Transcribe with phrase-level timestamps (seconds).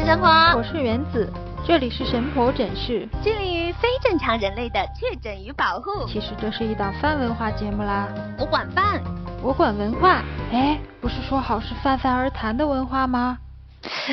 [0.00, 1.30] 是神婆，我是原子，
[1.62, 6.06] 这里是神婆诊室，致力于非正常人类的确诊与保护。
[6.08, 8.08] 其实这是一档泛文化节目啦。
[8.38, 9.02] 我管饭，
[9.42, 10.24] 我管文化。
[10.52, 13.40] 哎，不是说好是泛泛而谈的文化吗？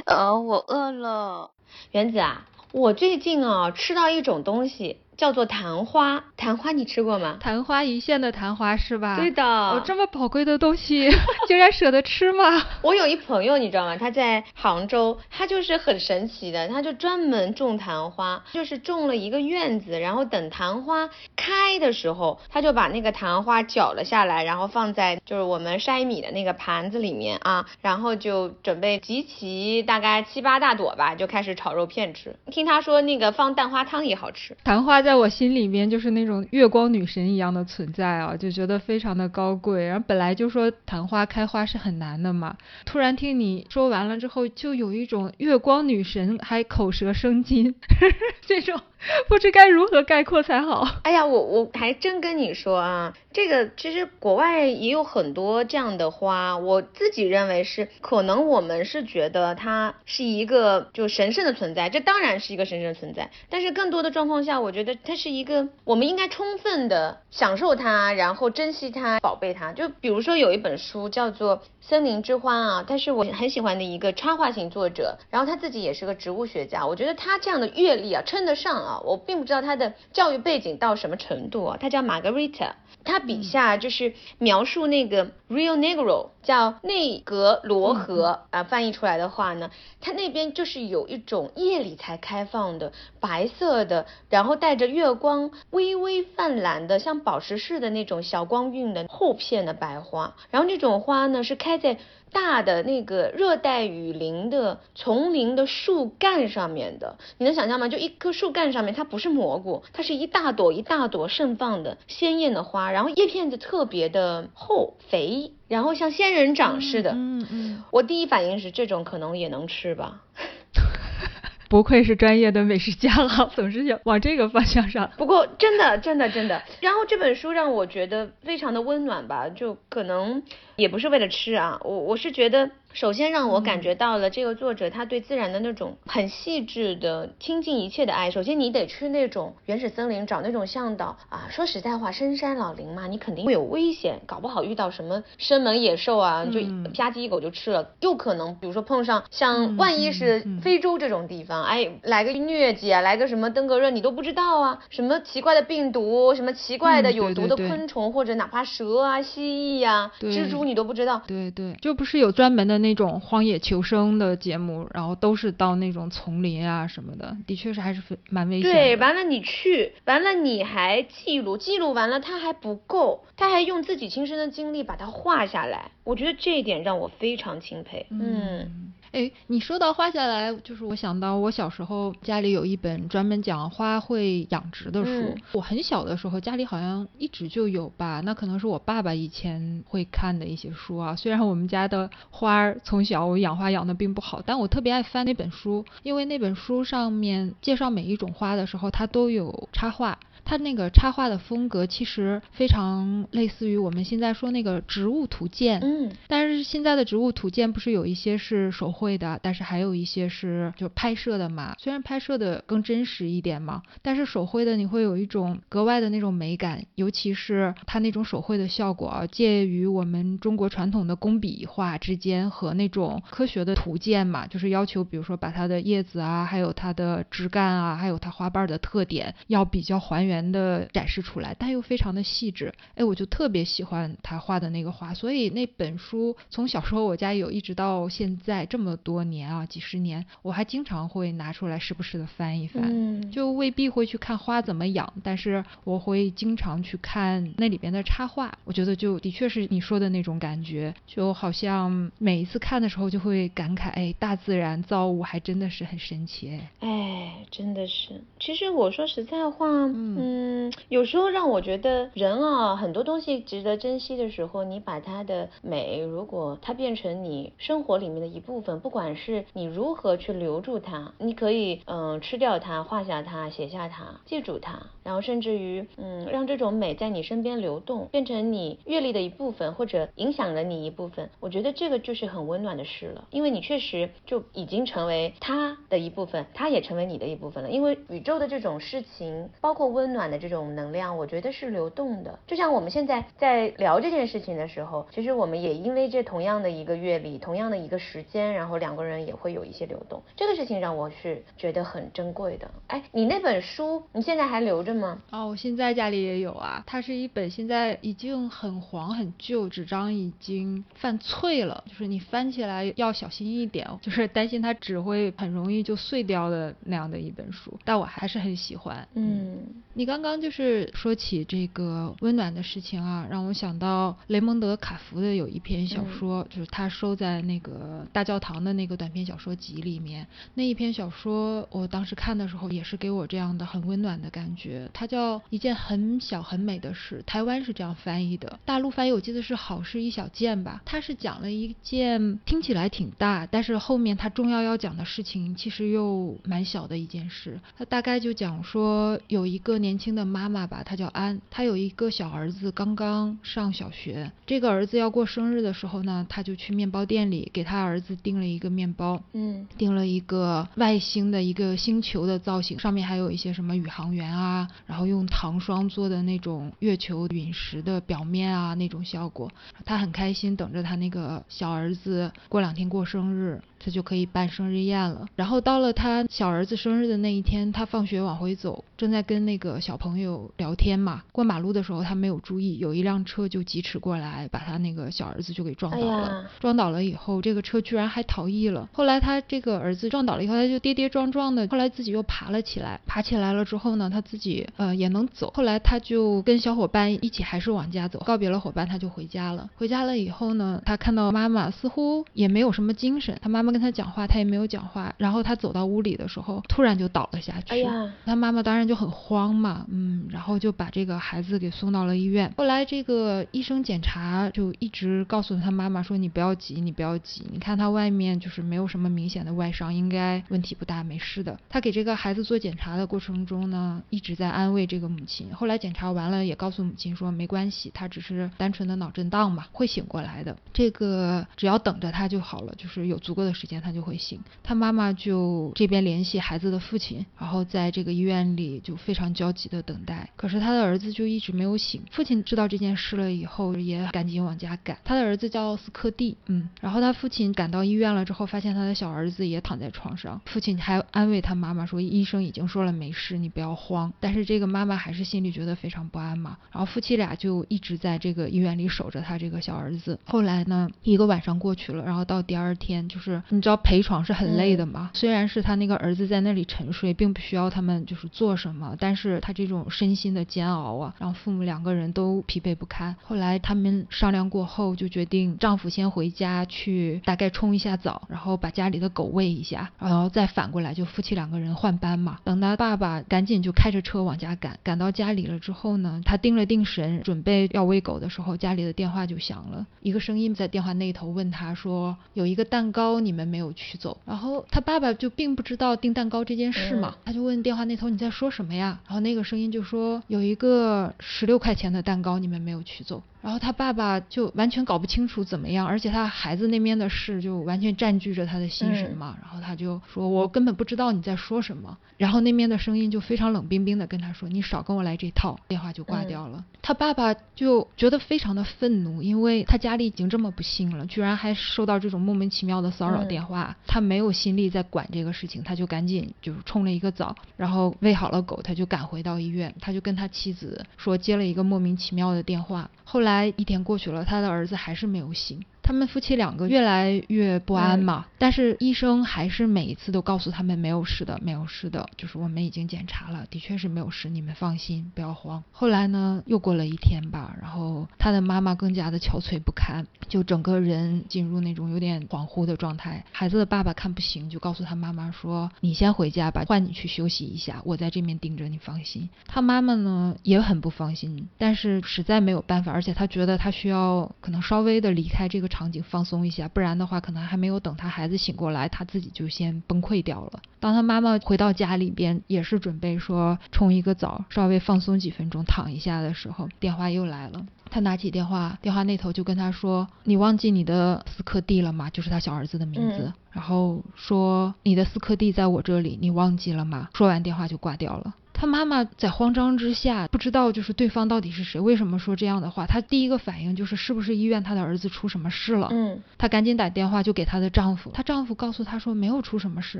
[0.05, 1.51] 呃，我饿了。
[1.91, 2.41] 原子啊，
[2.73, 4.99] 我最近啊吃到一种东西。
[5.17, 7.37] 叫做昙花，昙花你吃过吗？
[7.41, 9.17] 昙花一现的昙花是吧？
[9.17, 9.43] 对的。
[9.43, 11.09] 哦，这么宝贵的东西，
[11.47, 12.63] 竟然舍得吃吗？
[12.83, 13.97] 我有一朋友，你知道吗？
[13.97, 32.35] 他在杭州，他就是很神奇的，他就专门种昙花，就是种了一个院子，然后等昙花开的时候，他就把那个昙花绞了下来，然后放在就是我们筛米的那个盘子里面啊，然后就准备集齐大概七八大朵吧，就开始炒肉片吃。
[32.51, 35.01] 听他说那个放蛋花汤也好吃，昙花。
[35.07, 39.87] 在我心里面就是那种月光女神一样的存在啊，就觉得非常的高贵。
[39.87, 47.73] 然后本来就说昙花开花是很难的嘛，突然听你说完了之后，就有一种月光女神还口舌生津
[48.45, 48.81] 这种。
[49.27, 50.87] 不知该如何概括才好。
[51.03, 63.29] 哎呀，我我还真跟你说啊，这个其实国外也有很多这样的花，我自己认为是可能我们是觉得它是一个就神圣的存在，这当然是一个神圣的存在。
[63.49, 69.73] 但是更多的状况下，我觉得它是一个我们应该充分的享受它，然后珍惜它，宝贝它。
[69.73, 78.75] 就比如说有一本书叫做《森林之花》啊，但是我很喜欢的一个插画型作者，然后他自己也是个植物学家，我觉得他这样的阅历啊，称得上。
[78.83, 81.77] 啊，我并不知道他的教育背景到什么程度啊。
[81.79, 82.71] 他叫 Margarita，
[83.05, 88.63] 他笔下就是描述那个 real Negro，叫内格罗河啊。
[88.63, 100.35] 翻译出来的话呢，它那边就是有一种夜里才开放的白色的，然后带着月光微微泛蓝的，像宝石似的那种小光晕的厚片的白花。
[100.49, 101.97] 然后这种花呢是开在。
[102.29, 107.87] 大的那个热带雨林的丛林的树干上面的，你能想象吗？
[107.87, 117.11] 就一棵树干上面，它不是蘑菇，它是一大朵一大朵盛放的鲜艳的花，然后叶片子特别的厚肥，然后像仙人掌似的。
[117.11, 117.83] 嗯嗯。
[117.91, 120.21] 我第一反应是这种可能也能吃吧。
[121.69, 125.11] 不愧是专业的美食家了，总是想往这个方向上。
[125.17, 130.41] 不过真的真的真的，然后这本书让我觉得非常的温暖吧，就可能
[130.77, 132.71] 也不是为了吃啊，我我是觉得。
[132.97, 138.31] 首先让我感觉到了这个作者他对自然的那种很细致的倾尽一切的爱。
[138.31, 141.45] 首先你得去那种原始森林找那种向导啊。
[141.51, 146.59] 说实在话，深山老林嘛，你肯定会有危险，搞不好遇到什么生猛野兽啊，就
[146.91, 147.87] 啪叽一口就吃了。
[147.99, 161.21] 又可能比如说碰上像万一是非洲这种地方，哎，来个疟疾啊，来个什么登革热你都不知道啊，什么奇怪的病毒，什么奇怪的有毒的昆虫，或者哪怕蛇啊、蜥蜴呀、蜘蛛你都不知道。
[161.27, 162.86] 对对，就不是有专门的那。
[162.87, 168.71] 那种荒野求生的节目，然后都是到那种丛林啊什么的，的确是还是蛮危险。
[168.71, 178.05] 对，完了你去，完了你还记录，记录完了他还不够，他还用自己亲身的经历把它画下来，我觉得这一点让我非常钦佩。
[178.09, 178.93] 嗯。
[179.11, 185.35] 哎，你说到画下来，就是我想到我小时候家里有一本专门讲花卉养殖的书。
[185.53, 191.15] 我很小的时候家里好像一直就有吧，那可能是我爸爸以前会看的一些书啊。
[191.15, 200.19] 虽然我们家的花儿从小我养花养的并不好，但我特别爱翻那本书，因为那本书上面介绍每一种花的时候，它都有插画。
[200.47, 211.75] 它那个插画的风格其实非常类似于我们现在说那个植物图鉴，嗯，但是现在的植物图鉴不是有一些是手绘的，但是还有一些是就拍摄的嘛。
[211.77, 230.36] 虽然拍摄的更真实一点嘛，但是手绘的你会有一种格外的那种美感，尤其是它那种手绘的效果啊，介于我们中国传统的工笔画之间和那种科学的图鉴嘛，就是要求比如说把它的叶子啊，还有它的枝干啊，还有它花瓣的特点要比较还原。
[230.51, 258.21] 的展示出来，但又非常的细致，哎，我就特别喜欢他画的那个画，所以那本书从小时候我家有，一直到现在这么多年啊，几十年，我还经常会拿出来时不时的翻一翻，嗯，就未必会去看花怎么养，但是我会经常去看那里边的插画，我觉得就的确是你说的那种感觉，就好像每一次看的时候就会感慨，哎，大自然造物还真的是很神奇，哎，哎，真的是。
[258.47, 292.39] 其实我说实在话，嗯，有时候让我觉得人啊，很多东西值得珍惜的时候，你把它的美，如果它变成你生活里面的一部分，不管是你如何去留住它，你可以嗯吃掉它，画下它，写下它，记住它，然后甚至于嗯让这种美在你身边流动，变成你阅历的一部分，或者影响了你一部分，我觉得这个就是很温暖的事了，因为你确实就已经成为它的一部分，它也成为你的一部分了，因为宇宙的这种事情，包括温暖的这种能量，我觉得是流动的。
[292.45, 300.21] 就像我们现在在聊这件事情的时候，其实我们也因为这同样的一个阅历，同样的一个时间，然后两个人也会有一些流动。
[300.35, 302.69] 这个事情让我是觉得很珍贵的。
[302.87, 305.21] 哎，你那本书你现在还留着吗？
[305.31, 306.83] 哦，我现在家里也有啊。
[306.85, 317.77] 它是一本现在已经很黄很旧，纸张已经泛脆了，就是你翻起来要小心一点，就是担心它纸会很容易就碎掉的那样的一本书。
[317.83, 319.07] 但我还是很喜欢。
[319.13, 319.57] 嗯，
[319.93, 330.25] 你刚刚就是说起这个温暖的事情啊，让我想到雷蒙德·卡福的有一篇小说，就是他收在那个大教堂的那个短篇小说集里面。
[330.53, 334.89] 那一篇小说，我当时看的时候也是给我这样的很温暖的感觉。
[334.93, 340.81] 它叫一件很小很美的事，台湾是这样翻译的，大陆翻译我记得是好事一小件吧。
[340.85, 347.59] 它是讲了一件听起来挺大，但是后面它重要要讲的事情其实又蛮小的一件事。
[347.77, 369.51] 它大概就讲说有一个年轻的妈妈吧，她叫安，她有一个小儿子刚刚上小学，这个儿子要过生日的时候呢，她就去面包店里给他儿子订了一个面包，嗯，订了一个外星的一个星球的造型，上面还有一些什么宇航员啊，然后用糖霜做的那种月球陨石的表面啊那种效果，
[369.83, 373.61] 她很开心，等着她那个小儿子过两天过生日。
[373.79, 375.27] 他就可以办生日宴了。
[375.35, 381.23] 然后到了他小儿子生日的那一天，他放学往回走，正在跟那个小朋友聊天嘛。
[381.31, 386.45] 过马路的时候，他没有注意，有一辆车就疾驰过来，把他那个小儿子就给撞倒了。
[386.59, 388.89] 撞倒了以后，这个车居然还逃逸了。
[388.91, 392.99] 后来他这个儿子撞倒了以后，他就跌跌撞撞的，后来自己又爬了起来。
[393.05, 395.51] 爬起来了之后呢，他自己呃也能走。
[395.55, 399.69] 后来他就跟小伙伴一起还是往家走，告别了伙伴，他就回家了。
[399.75, 403.66] 回家了以后呢，他看到妈妈似乎也没有什么精神，他妈妈。
[403.71, 405.13] 跟他讲话，他也没有讲话。
[405.17, 407.73] 然后他走到屋里的时候，突然就倒了下去。
[407.73, 412.51] 哎呀，他妈妈当然就很慌嘛，嗯，然后就把这个孩子给送到了医院。
[412.57, 425.53] 后来这个医生检查，就一直告诉他妈妈说：“你不要急，你不要急，你看他外面就是没有什么明显的外伤，应该问题不大，没事的。”他给这个孩子做检查的过程中呢，一直在安慰这个母亲。
[425.53, 430.55] 后来检查完了，也告诉母亲说：“没关系，他只是单纯的脑震荡嘛，会醒过来的。
[430.73, 440.29] 这个只要等着他就好了，就是有足够的时。”间他就会醒，他妈妈就这边联系孩子的父亲，然后在这个医院里就非常焦急的等待。
[440.37, 442.01] 可是他的儿子就一直没有醒。
[442.09, 444.97] 父亲知道这件事了以后，也赶紧往家赶。
[445.03, 450.39] 他的儿子叫奥斯科蒂，嗯，然后他父亲赶到医院了之后，发现他的小儿子也躺在床上。
[450.45, 454.13] 父亲还安慰他妈妈说，医生已经说了没事，你不要慌。
[454.21, 456.57] 但是这个妈妈还是心里觉得非常不安嘛。
[456.71, 460.17] 然后夫妻俩就一直在这个医院里守着他这个小儿子。
[460.23, 463.43] 后来呢，一个晚上过去了，然后到第二天就是。
[463.49, 465.11] 你知道陪床是很累的吗？
[465.13, 473.15] 虽然是他那个儿子在那里沉睡，并不需要他们就是做什么，但是他这种身心的煎熬啊，让父母两个人都疲惫不堪。
[473.23, 482.39] 后来他们商量过后，就决定丈夫先回家去大概冲一下澡，然后把家里的狗喂一下，然后再反过来就夫妻两个人换班嘛。
[482.43, 498.99] 等他爸爸赶紧就开着车往家赶，赶到家里了之后呢，他定了定神，准备要喂狗的时候，家里的电话就响了，一个声音在电话那头问他说：“有一个蛋糕，你们。”没有取走，然后他爸爸就并不知道订蛋糕这件事嘛，他就问电话那头你在说什么呀？
[499.05, 503.23] 然后那个声音就说有一个十六块钱的蛋糕你们没有取走。
[503.47, 509.37] 然后他爸爸就完全搞不清楚怎么样，而且他孩子那边的事就完全占据着他的心神嘛。
[509.41, 516.65] 然后他就说：“我根本不知道你在说什么。”然后那边的声音就非常冷冰冰的跟他说：“你少跟我来这套。”电话就挂掉了。
[516.81, 523.73] 他爸爸就觉得非常的愤怒，因为他家里已经这么不幸了，居然还收到这种莫名其妙的骚扰电话。
[523.87, 529.73] 他没有心力再管这个事情，他就赶紧就是冲了一个澡，然后喂好了狗，他就赶回到医院。
[529.79, 532.89] 他就跟他妻子说接了一个莫名其妙的电话。
[533.05, 535.63] 后来一天过去了，他的儿子还是没有醒。
[535.87, 545.63] 他们夫妻两个越来越不安嘛，但是医生还是每一次都告诉他们没有事的，没有事的，就是我们已经检查了，的确是没有事，你们放心，不要慌。
[545.71, 553.23] 后来呢，又过了一天吧，然后他的妈妈更加的憔悴不堪，就整个人进入那种有点恍惚的状态。
[553.31, 570.59] 孩子的爸爸看不行，就告诉他妈妈说：“你先回家吧，换你去休息一下，我在这边盯着你，放心。”他妈妈呢也很不放心，但是实在没有办法，而且他觉得他需要可能稍微的离开这个场景，放松一下，不然的话，可能还没有等他孩子醒过来，他自己就先崩溃掉了。
[570.79, 577.65] 当他妈妈回到家里边，也是准备说冲一个澡，稍微放松几分钟，躺一下的时候，电话又来了。
[577.89, 582.09] 他拿起电话，电话那头就跟他说：“你忘记你的斯科蒂了吗？
[582.09, 588.33] 就是他小儿子的名字。”然后说：“你的斯科蒂在我这里，你忘记了吗？”说完电话就挂掉了。
[588.59, 592.87] 他妈妈在慌张之下，不知道就是对方到底是谁，为什么说这样的话。
[592.87, 595.89] 她第一个反应就是是不是医院她的儿子出什么事了？
[595.91, 599.99] 嗯，她赶紧打电话就给她的丈夫，她丈夫告诉她说没有出什么事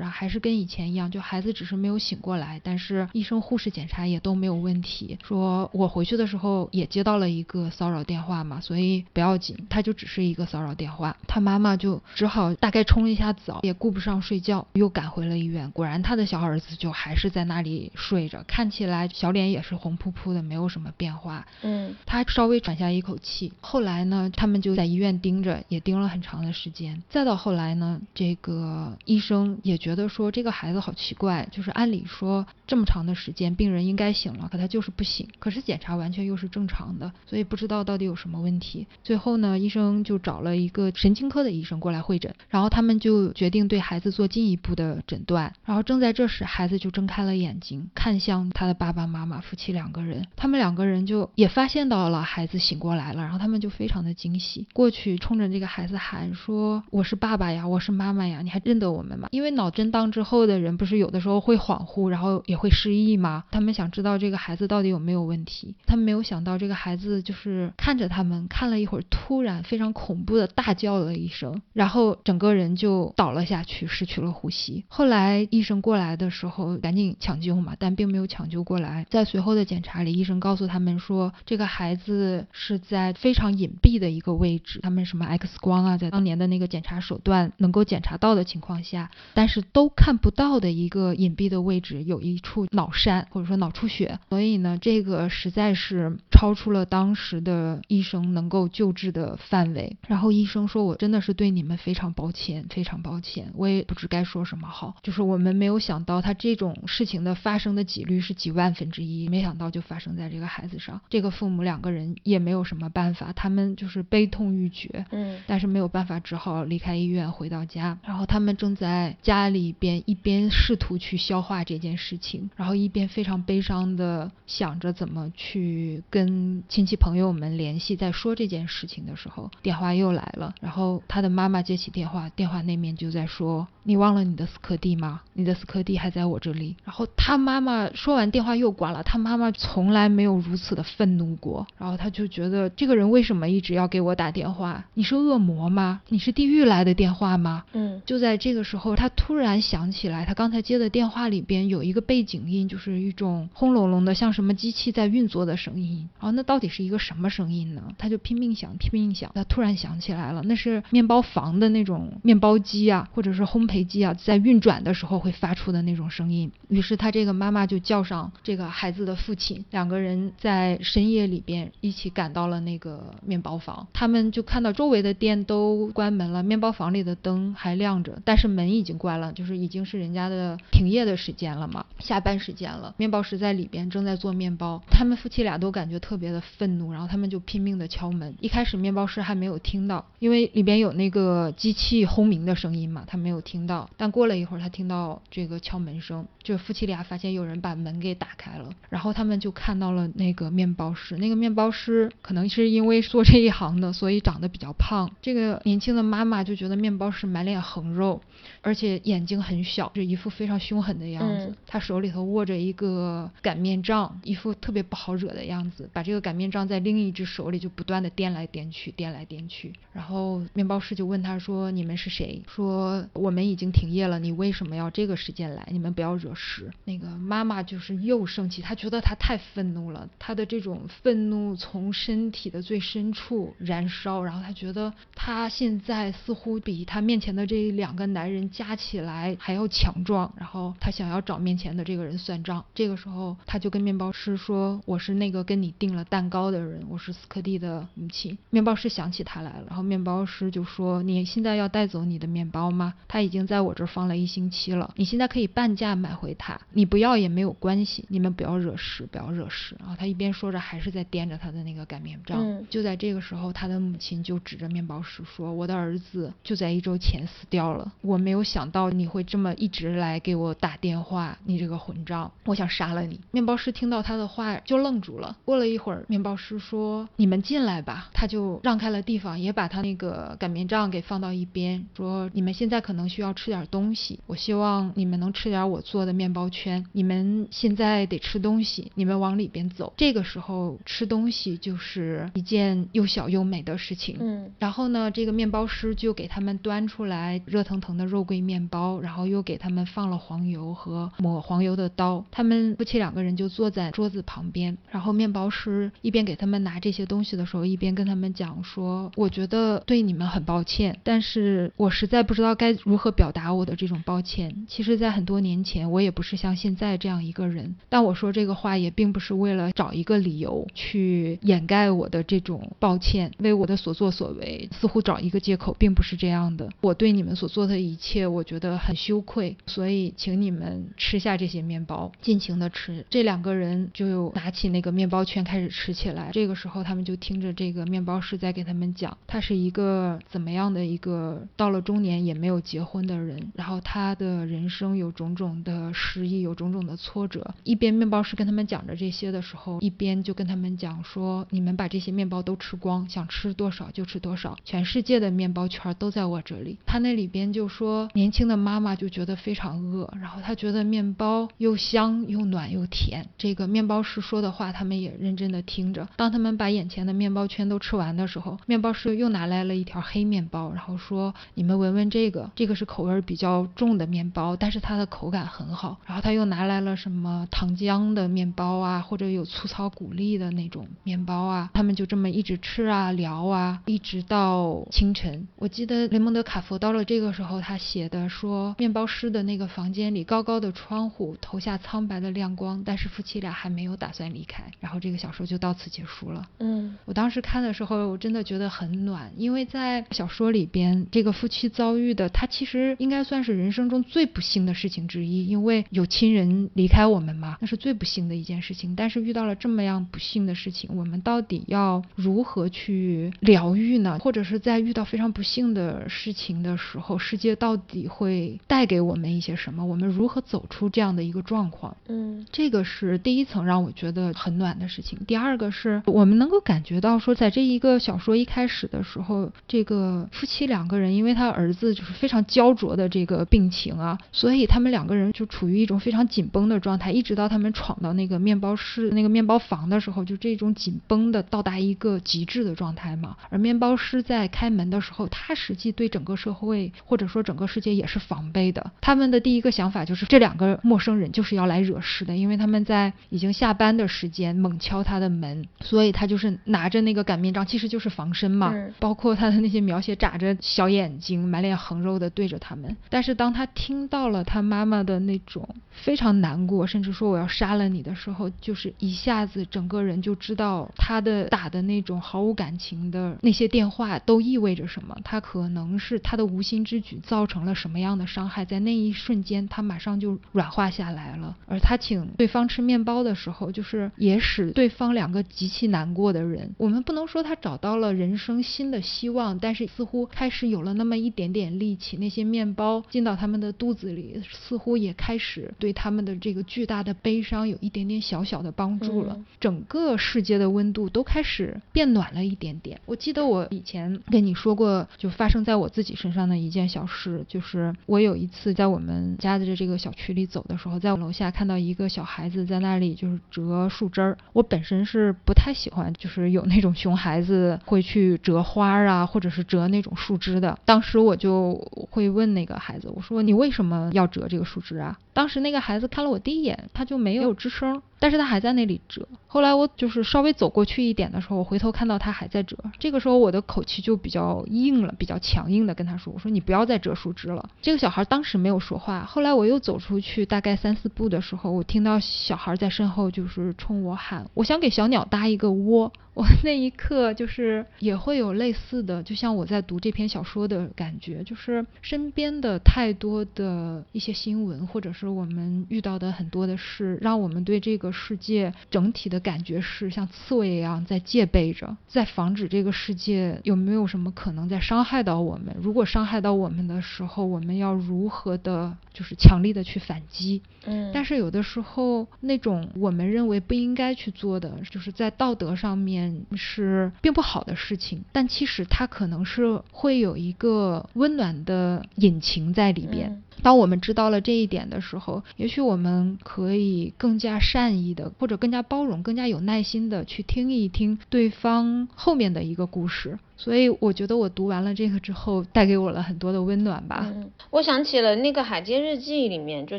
[0.00, 5.16] 啊，还是跟以前一样，就孩子只是没有醒过来，但是医生护士检查也都没有问题。
[5.22, 11.16] 说我回去的时候也接到了一个骚扰电话嘛，所以不要紧，他就只是一个骚扰电话。
[11.28, 15.70] 她妈妈就只好大概冲了一下澡，也顾不上睡觉，又赶回了医院。
[15.70, 18.42] 果然他的小儿子就还是在那里睡着。
[18.48, 21.46] 看起来小脸也是红扑扑的，没有什么变化。
[21.62, 23.52] 嗯，他稍微喘下一口气。
[23.60, 27.00] 后来呢，他们就在医院盯着，也盯了很长的时间。
[27.08, 35.26] 再到后来呢，这个医生也觉得说这个孩子好奇怪，就是按理说这么长的时间，病人应该醒了，可他就是不醒。
[35.40, 38.86] 可是检查完全又是正常的，所以不知道到底有什么问题。
[39.02, 45.52] 最后呢，医生就找了一个神经科的医生过来会诊，然后他们就决定对孩子做进一步的诊断。
[45.64, 48.78] 然后正在这时，孩子就睁开了眼睛，看向他的。
[48.78, 63.44] 爸爸妈妈夫妻两个人，他们两个人就也发现到了孩子醒过来了，然后他们就非常的惊喜，过去冲着这个孩子喊说：“我是爸爸呀，我是妈妈呀，你还认得我们吗？”因为脑震荡之后的人不是有的时候会恍惚，然后也会失忆吗？
[63.50, 65.74] 他们想知道这个孩子到底有没有问题。
[65.86, 74.84] 他们没有想到这个孩子就是看着他们看了一会儿，突然非常恐怖的大叫了一声，然后整个人就倒了下去，失去了呼吸。
[74.88, 78.58] 后来医生过来的时候，赶紧抢救嘛，但并没有抢救。
[78.58, 84.80] 过来，在随后的检查里，医生告诉他们说，这个孩子是在非常隐蔽的一个位置。
[84.82, 94.18] 他们什么 X 光啊，在当年的那个检查手段能够检查到的情况下，但是都看不到的一个隐蔽的位置，有一处脑疝或者说脑出血。
[94.28, 99.96] 所以呢，这个实在是超出了当时的医生能够救治的范围。
[100.06, 104.94] 然后医生说，我真的是对你们非常抱歉，非常抱歉，我也不知该说什么好。
[105.02, 108.58] 就是我们没有想到，他这种事情的发生的几率是几万。
[108.58, 111.00] 万分之一，没想到就发生在这个孩子上。
[111.08, 117.96] 这个父母两个人也没有什么办法，他们就是悲痛欲绝，嗯，但是没有办法，只好离开医院回到家。
[118.04, 130.52] 然后他们正在家里边一边试图去消化这件事情，然后一边非常悲伤的想着怎么去跟亲戚朋友们联系，在说这件事情的时候，电话又来了。
[130.60, 135.22] 然后他的妈妈接起电话，电话那面就在说：“你忘了你的斯科蒂吗？
[135.32, 138.48] 你的斯科蒂还在我这里。”然后他妈妈说完电话。
[138.58, 141.64] 又挂了，他妈妈从来没有如此的愤怒过。
[141.76, 144.84] 然后他就觉得这个人为什么一直要给我打电话？
[144.94, 146.00] 你是恶魔吗？
[146.08, 147.64] 你是地狱来的电话吗？
[147.72, 156.08] 嗯，就在这个时候，他突然想起来，他刚才接的电话里边有一个背景音，就是一种轰隆隆的，像什么机器在运作的声音。
[156.20, 157.82] 然后那到底是一个什么声音呢？
[157.96, 159.32] 他就拼命想，拼命想。
[159.34, 166.52] 他突然想起来了，那是面包房的那种面包机啊，或者是烘焙机啊，在运转的时候会发出的那种声音。
[166.68, 168.30] 于是他这个妈妈就叫上。
[168.42, 182.94] 这个孩子的父亲，两个人在深夜里边一起赶到了那个面包房，他们就看到周围的店都关门了，面包房里的灯还亮着，但是门已经关了，就是已经是人家的停业的时间了嘛，下班时间了。
[182.96, 188.32] 面包师在里边正在做面包，他们夫妻俩都感觉特别的愤怒，然后他们就拼命的敲门。
[188.40, 193.90] 一开始面包师还没有听到，因为里边有那个机器轰鸣的声音嘛，他没有听到。
[193.96, 198.28] 但过了一会儿，他听到这个敲门声，就夫妻俩发现有人把门给打。
[198.28, 201.16] 打开了，然后他们就看到了那个面包师。
[201.16, 205.10] 那个面包师可能是因为做这一行的，所以长得比较胖。
[205.22, 208.20] 这个年轻的妈妈就觉得面包师满脸横肉，
[208.60, 211.54] 而且眼睛很小，就一副非常凶狠的样子。
[211.66, 219.72] 他手手里头握着一个擀面杖，一副特别不好惹的样子，把这个擀面杖在另一只手里就不断的颠来颠去，颠来颠去。
[219.92, 225.66] 然后面包师就问他说：“你们是谁？”说：“我们已经停业了，你为什么要这个时间来？
[225.72, 242.62] 你们不要惹事。”那个妈妈就是又生气，她觉得她太愤怒了，她的这种愤怒从身体的最深处燃烧，然后她觉得她现在似乎比她面前的这两个男人加起来还要强壮，然后她想要找面前的这个人算账。
[242.74, 252.92] 这个时候，他就跟面包师说：“我是那个跟你订了蛋糕的人，我是斯科蒂的母亲。”面包师想起他来了，然后面包师就说：“你现在要带走你的面包吗？
[253.08, 262.38] 他已经在我这儿放了一星期了，你现在可以半价买回它，你不要也没有关系，你们不要惹事，不要惹事。”然后他一边说着，还是在掂着他的那个擀面杖。
[262.38, 275.36] 嗯就在这个时候，他的母亲就指着面包师说：“我的儿子就在一周前死掉了，我没有想到你会这么一直来给我打电话，你这个混账，我想杀了你。”面包师听到他的话就愣住了。
[275.44, 286.84] 过了一会儿，面包师说：“你们进来吧。”他就让开了地方，也把他那个擀面杖给放到一边，说：“你们现在可能需要吃点东西，我希望你们能吃点我做的面包圈。
[286.92, 289.92] 你们现在得吃东西，你们往里边走。
[289.96, 302.24] 这个时候吃东西就是一件又小又美的事情。”嗯然后呢，这个面包师就给他们端出来热腾腾的肉桂面包，然后又给他们放了黄油和抹黄油的刀。
[302.30, 314.66] 他们夫妻两个人就坐在桌子旁边，然后面包师一边给他们拿这些东西的时候，一边跟他们讲说：“我觉得对你们很抱歉，但是我实在不知道该如何表达我的这种抱歉。
[314.68, 326.68] 其实，在很多年前，我也不是像现在这样一个人，但我说这个话也并不是为了找一个理由去掩盖我的这种抱歉，为我的所作所为似乎找一个借口，并不是这样的。
[326.80, 333.04] 我对你们所做的一切，我觉得很羞愧，所以请你们吃下这些面包，尽情的吃。
[333.10, 336.30] 这两个人就拿起那个面包圈开始吃起来。
[336.32, 347.54] 这个时候，他们就听着这个面包师在给他们讲，他是一个怎么样的一个到了中年也没有结婚的人，然后他的人生有种种的失意，有种种的挫折。
[347.64, 363.26] 一边面包师跟他们讲着这些的时候，一边就跟他们讲说：“你们把这些面包都吃光，想吃多少就吃多少，全世界的面包圈都在我这里。”他那里边就说，年轻的妈妈就觉得非常饿，然后她觉得面包又香又暖又甜。
[363.38, 366.06] 这个面包师说的话，他们也认真的听着。
[366.16, 381.70] 当他们把眼前的面包圈都吃完的时候，面包师又拿来了一条黑面包，然后说：“你们闻闻这个，这个是口味比较重的面包，但是它的口感很好。”然后他又拿来了什么糖浆的面包啊，或者有粗糙谷粒的那种面包啊。
[381.74, 385.46] 他们就这么一直吃啊聊啊，一直到清晨。
[385.56, 394.64] 我记得雷蒙德·卡佛到了这个时候，他写的说，面包师的那个房间里高高的窗户投下苍白的亮光，但是夫妻俩还没有打算离开。
[394.80, 396.46] 然后这个小说就到此结束了。
[396.60, 408.94] 嗯我当时看的时候，我真的觉得很暖，因为在小说里边，这个夫妻遭遇的，他其实应该算是人生中最不幸的事情之一，因为有亲人离开我们嘛，那是最不幸的一件事情。
[408.96, 414.18] 但是遇到了这么样不幸的事情，我们到底要如何去疗愈呢？
[414.20, 419.84] 或者是在遇到非常不幸的事情的时候，世界到底会带给我们一些什么？
[419.84, 421.96] 我们如何走出这样的一个状况？
[422.08, 425.18] 嗯这个是第一层让我觉得很暖的事情。
[425.26, 443.36] 第二个是我们能够感觉到说，在这一个小说一开始的时候，这个夫妻两个人，因为他儿子就是非常焦灼的这个病情啊，所以他们两个人就处于一种非常紧绷的状态，一直到他们闯到那个面包室、那个面包房的时候，就这种紧绷的到达一个极致的状态嘛。
[443.50, 448.90] 而面包师在开门的时候，他实际对整个社会或者说整个世界也是防备的。
[449.00, 458.72] 他们的第一个想法就是这两个陌生人就是要来惹事的，因为他们在已经下班的时间猛敲他的门，所以他就是拿着那个擀面杖，其实就是防身嘛。
[458.74, 462.96] 嗯包括他的那些描写，眨着小眼睛，满脸横肉的对着他们。
[463.08, 475.16] 但是当他听到了他妈妈的那种非常难过，甚至说我要杀了你的时候，就是一下子整个人就知道他的打的那种毫无感情的那些电话都意味着什么。
[475.22, 481.56] 他可能是他的无心之举造成了什么样的伤害，在那一瞬间他马上就软化下来了。
[481.66, 492.16] 而他请对方吃面包的时候，就是也使对方两个极其难过的人，我们不能说他找到了人生新的希望，但是似乎开始有了那么一点点力气。
[492.16, 499.34] 那些面包进到他们的肚子里，似乎也开始对他们的这个巨大的悲伤有一点点小小的帮助了。
[499.36, 503.00] 嗯整个世界的温度都开始变暖了一点点。
[503.06, 514.36] 我记得我以前跟你说过，就发生在我自己身上的一件小事，就是我有一次在我们家的这个小区里走的时时候，在楼下看到一个小孩子在那里就是折树枝儿。
[514.52, 520.78] 我本身是不太喜欢，就是有那种熊孩子会去折花啊，或者是折那种树枝的。
[520.84, 521.74] 当时我就
[522.10, 525.18] 会问那个孩子，我说你为什么要折这个树枝啊？
[525.32, 528.02] 当时那个孩子看了我第一眼，他就没有吱声。
[528.18, 529.26] 但是他还在那里折。
[529.46, 532.76] 后来我就是稍微走过去一点的时候，我回头看到他还在折。
[532.98, 539.24] 这个时候我的口气就比较硬了，比较强硬的跟他说：“我说你不要再折树枝了。”这个小孩当时没有说话。
[539.24, 565.74] 后来我又走出去大概三四步的时候，我听到小孩在身后就是冲我喊：“我想给小鸟搭一个窝。”我 那一刻就是也会有类似的，就像我在读这篇小说的感觉，就是身边的太多的一些新闻，或者是我们遇到的很多的事，让我们对这个世界整体的感觉是像刺猬一样在戒备着，在防止这个世界有没有什么可能在伤害到我们。
[565.80, 570.60] 如果伤害到我们的时候，我们要如何的，就是强力的去反击。
[570.84, 571.10] 嗯。
[571.14, 576.46] 但是有的时候，那种我们认为不应该去做的，就是在道德上面。
[576.56, 583.42] 是并不好的事情，但其实它可能是会有一个温暖的引擎在里边。
[583.62, 593.38] 当我们知道了这一点的时候，也许我们可以更加善意的，或者更加包容、更加有耐心的去听一听对方后面的一个故事。
[593.56, 597.26] 所以我觉得我读完了这个之后，带给我了很多的温暖吧。
[597.70, 599.98] 我想起了那个《海街日记》里面就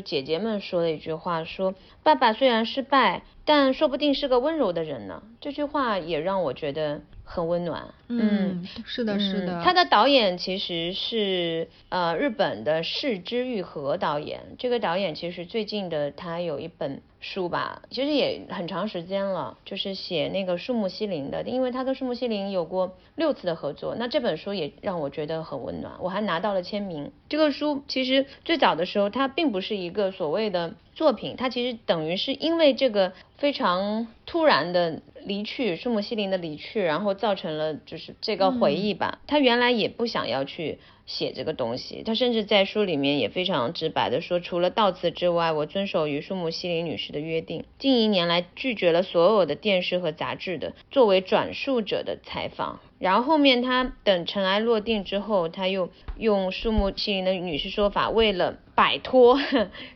[0.00, 5.22] 姐姐们说的一句话，说爸爸虽然失败，但说不定是个温柔的人呢。
[5.40, 7.02] 这句话也让我觉得。
[7.32, 9.62] 很温暖，嗯，是的，是的。
[9.62, 27.12] 他的导演其实是呃日本的市之愈和导演，这个导演其实最近的他有一本书吧，其实也很长时间了，就是写那个树木希林的，因为他跟树木希林有过六次的合作，那这本书也让我觉得很温暖，我还拿到了签名。
[27.28, 35.02] 这个书其实最早的时候，它并不是一个所谓的作品，它其实等于是因为这个非常突然的。
[35.22, 39.18] 离去，树木希林的离去，然后造成了就是这个回忆吧。
[39.26, 40.78] 他原来也不想要去
[41.10, 52.78] 写这个东西，他甚至在书里面也非常直白的说，除了悼词之外，我遵守与树木西林女士的约定，近一年来拒绝了所有的电视和杂志的作为转述者的采访。
[53.00, 58.58] 然后后面他等尘埃落定之后，他又用树木希林的女士说法，为了。
[58.72, 59.38] 摆脱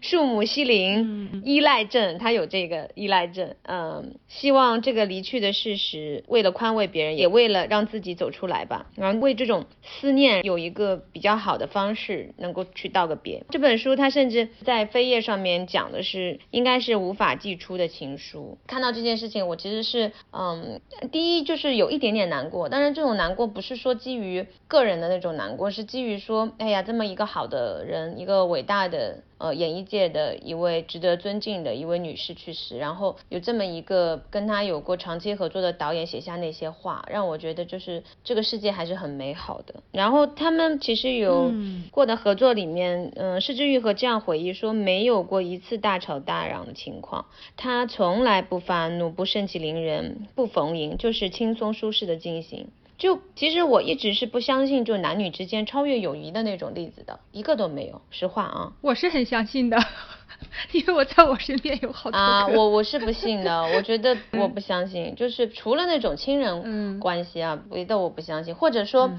[0.02, 13.42] 树木希林依赖症，他有这个依赖症，嗯，希望这个离去的事实，为了宽慰别人，也为了让自己走出来吧，然后为这种思念有一个比较好的方式，能够去道个别。
[13.48, 18.58] 这本书他甚至在扉页上面讲的是，应该是无法寄出的情书。
[18.66, 20.78] 看到这件事情，我其实是，嗯，
[21.10, 28.88] 第一就是有一点点难过，当然这种难过不是说基于个人的那种难过，是基于说，哎呀，这么一个好的人，一个伟大。
[28.88, 39.74] 的呃，演艺界的一位值得尊敬的一位女士去世，然后有这么一个跟她有过长期合作的导演写下那些话，让我觉得就是这个世界还是很美好的。
[39.90, 41.52] 然后他们其实有
[41.90, 47.26] 过的合作里面，嗯，施之玉和这样回忆说，没有过一次大吵大嚷的情况，
[47.56, 52.68] 他从来不发怒，不盛气凌人，不逢迎，就是轻松舒适的进行。
[52.96, 58.00] 就其实我一直是不相信，就男女之间超越友谊的那种例子的，一个都没有。
[58.10, 59.78] 实话啊，我是很相信的。
[60.72, 68.54] 因为我在我身边有好多啊，我我是不信的，我觉得我不相信，就是除了那种亲人关系啊，别的我不相信。
[68.54, 69.10] 或者说，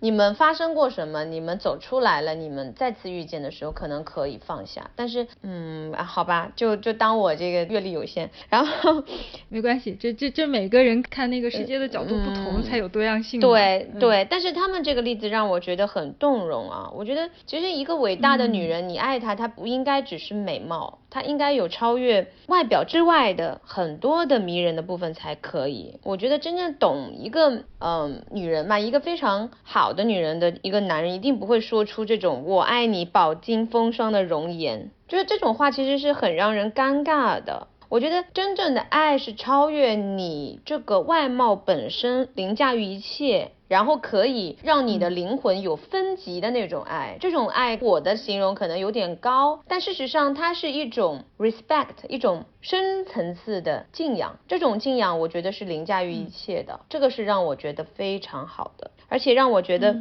[0.00, 4.90] 你们发生过什么，你们走出来了，你们再次遇见的时候，可能可以放下。
[4.94, 9.02] 但是，嗯，好吧，就就当我这个阅历有限，然后
[9.50, 13.40] 没关系，这这这每个人看那个世界的角度不同，才有多样性。
[13.40, 20.60] 对对，但是他们这个例子让我觉得很动容啊，我觉得其实一个伟大的女人，你爱她，她不应该只是美。
[20.70, 25.98] 貌，她应该有超越外表之外的很多的迷人的部分才可以。
[26.04, 34.92] 我觉得真正懂一个嗯女人嘛，一个非常好的女人的一个男人，一定不会说出这种“我爱你，饱经风霜”的容颜。
[35.08, 37.66] 就是这种话其实是很让人尴尬的。
[37.90, 43.50] 我觉得真正的爱是超越你这个外貌本身，凌驾于一切。
[43.70, 54.40] 然后可以让你的灵魂有分级的那种爱，这种爱我的形容可能有点高，但事实上它是一种 respect，一种深层次的敬仰。
[54.48, 59.92] 这种敬仰我觉得是凌驾于一切的，这个是让我觉得非常好的，而且让我觉得，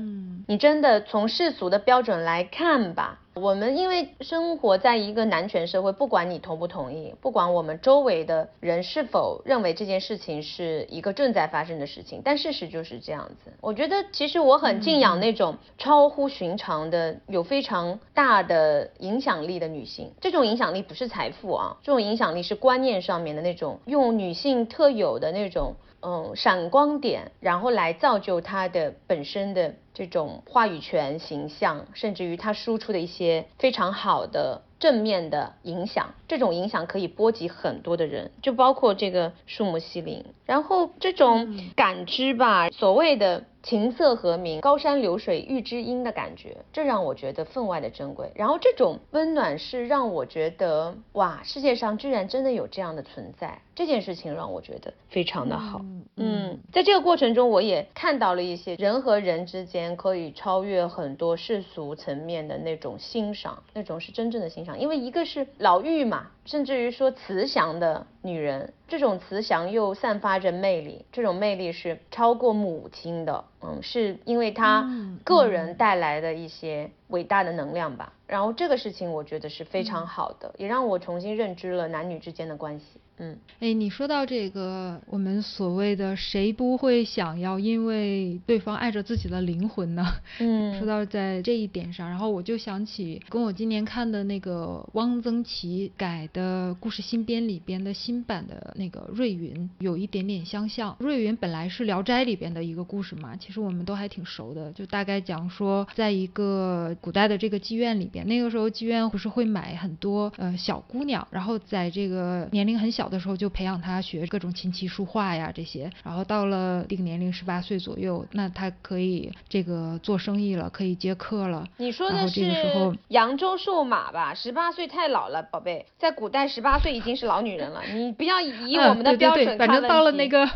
[0.48, 3.20] 你真的从世俗的标准来看吧。
[3.40, 13.52] 我们因为生活在一个男权社会，不管你同不同意，不管我们周围的人是否认为这件事情是一个正在发生的事情，但事实就是这样子。
[13.62, 20.12] 我觉得其实我很敬仰那种超乎寻常的、有非常大的影响力的女性。
[20.20, 25.74] 这种影响力不是财富啊，这种影响力是观念上面的那种，用女性特有的那种。
[26.02, 36.14] 嗯，闪光点，然后来造就他的本身的这种话语权、形象，甚至于他输出的一些非常好的正面的影响。
[36.28, 40.24] 这种影响可以波及很多的人，就包括这个树木希林。
[40.46, 43.44] 然后这种感知吧，所谓的。
[43.62, 48.32] 琴瑟和鸣，高山流水遇知音的感觉，这让我觉得分外的珍贵。
[48.36, 55.82] 然后这种温暖是让我觉得，哇，世界上居然真的有这样的存在，这件事情让我觉得非常的好。
[56.16, 64.80] 嗯，在这个过程中，我也看到了一些人和人之间可以超越很多世俗层面的那种欣赏，那种是真正的欣赏。
[64.80, 73.46] 因为一个是老妪嘛，甚至于说慈祥的女人，这种慈祥又散发着魅力，这种魅力是超过母亲的。
[73.62, 74.90] 嗯，是因为她
[75.24, 78.14] 个人带来的一些伟大的能量吧。
[78.30, 82.86] 然后这个事情我觉得是非常好的，也让我重新认知了男女之间的关系。
[83.22, 90.08] 嗯，哎，你说到这个，我们所谓的谁不会想要因为对方爱着自己的灵魂呢？
[90.40, 100.96] 嗯，说到在这一点上，然后我就想起跟我今年看的那个汪曾祺改的故事新编里边的新版的那个瑞云，有一点点相像。
[101.00, 113.10] 瑞云本来是《聊斋》里边的一个故事嘛，其实我们都还挺熟的，就大概讲说，在一个古代的这个妓院里边，那个时候妓院不是会买很多呃小姑娘，然后在这个年龄很小。
[113.10, 121.68] 的时候就培养她学各种琴棋书画呀这些，然后到了定年龄十八岁左右，那她可以这个做生意了，可以接客了。
[121.78, 124.36] 你说的是扬州瘦马吧？
[124.36, 127.82] 十八岁太老了，宝贝，在古代十八岁已经是老女人了。
[127.92, 130.48] 你不要以我们的标准反正到了那个，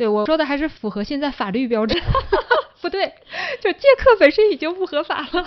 [0.00, 2.00] 对我说的还是符合现在法律标准。
[2.80, 3.12] 不对，
[3.60, 5.28] 就借客本身已经不合法了。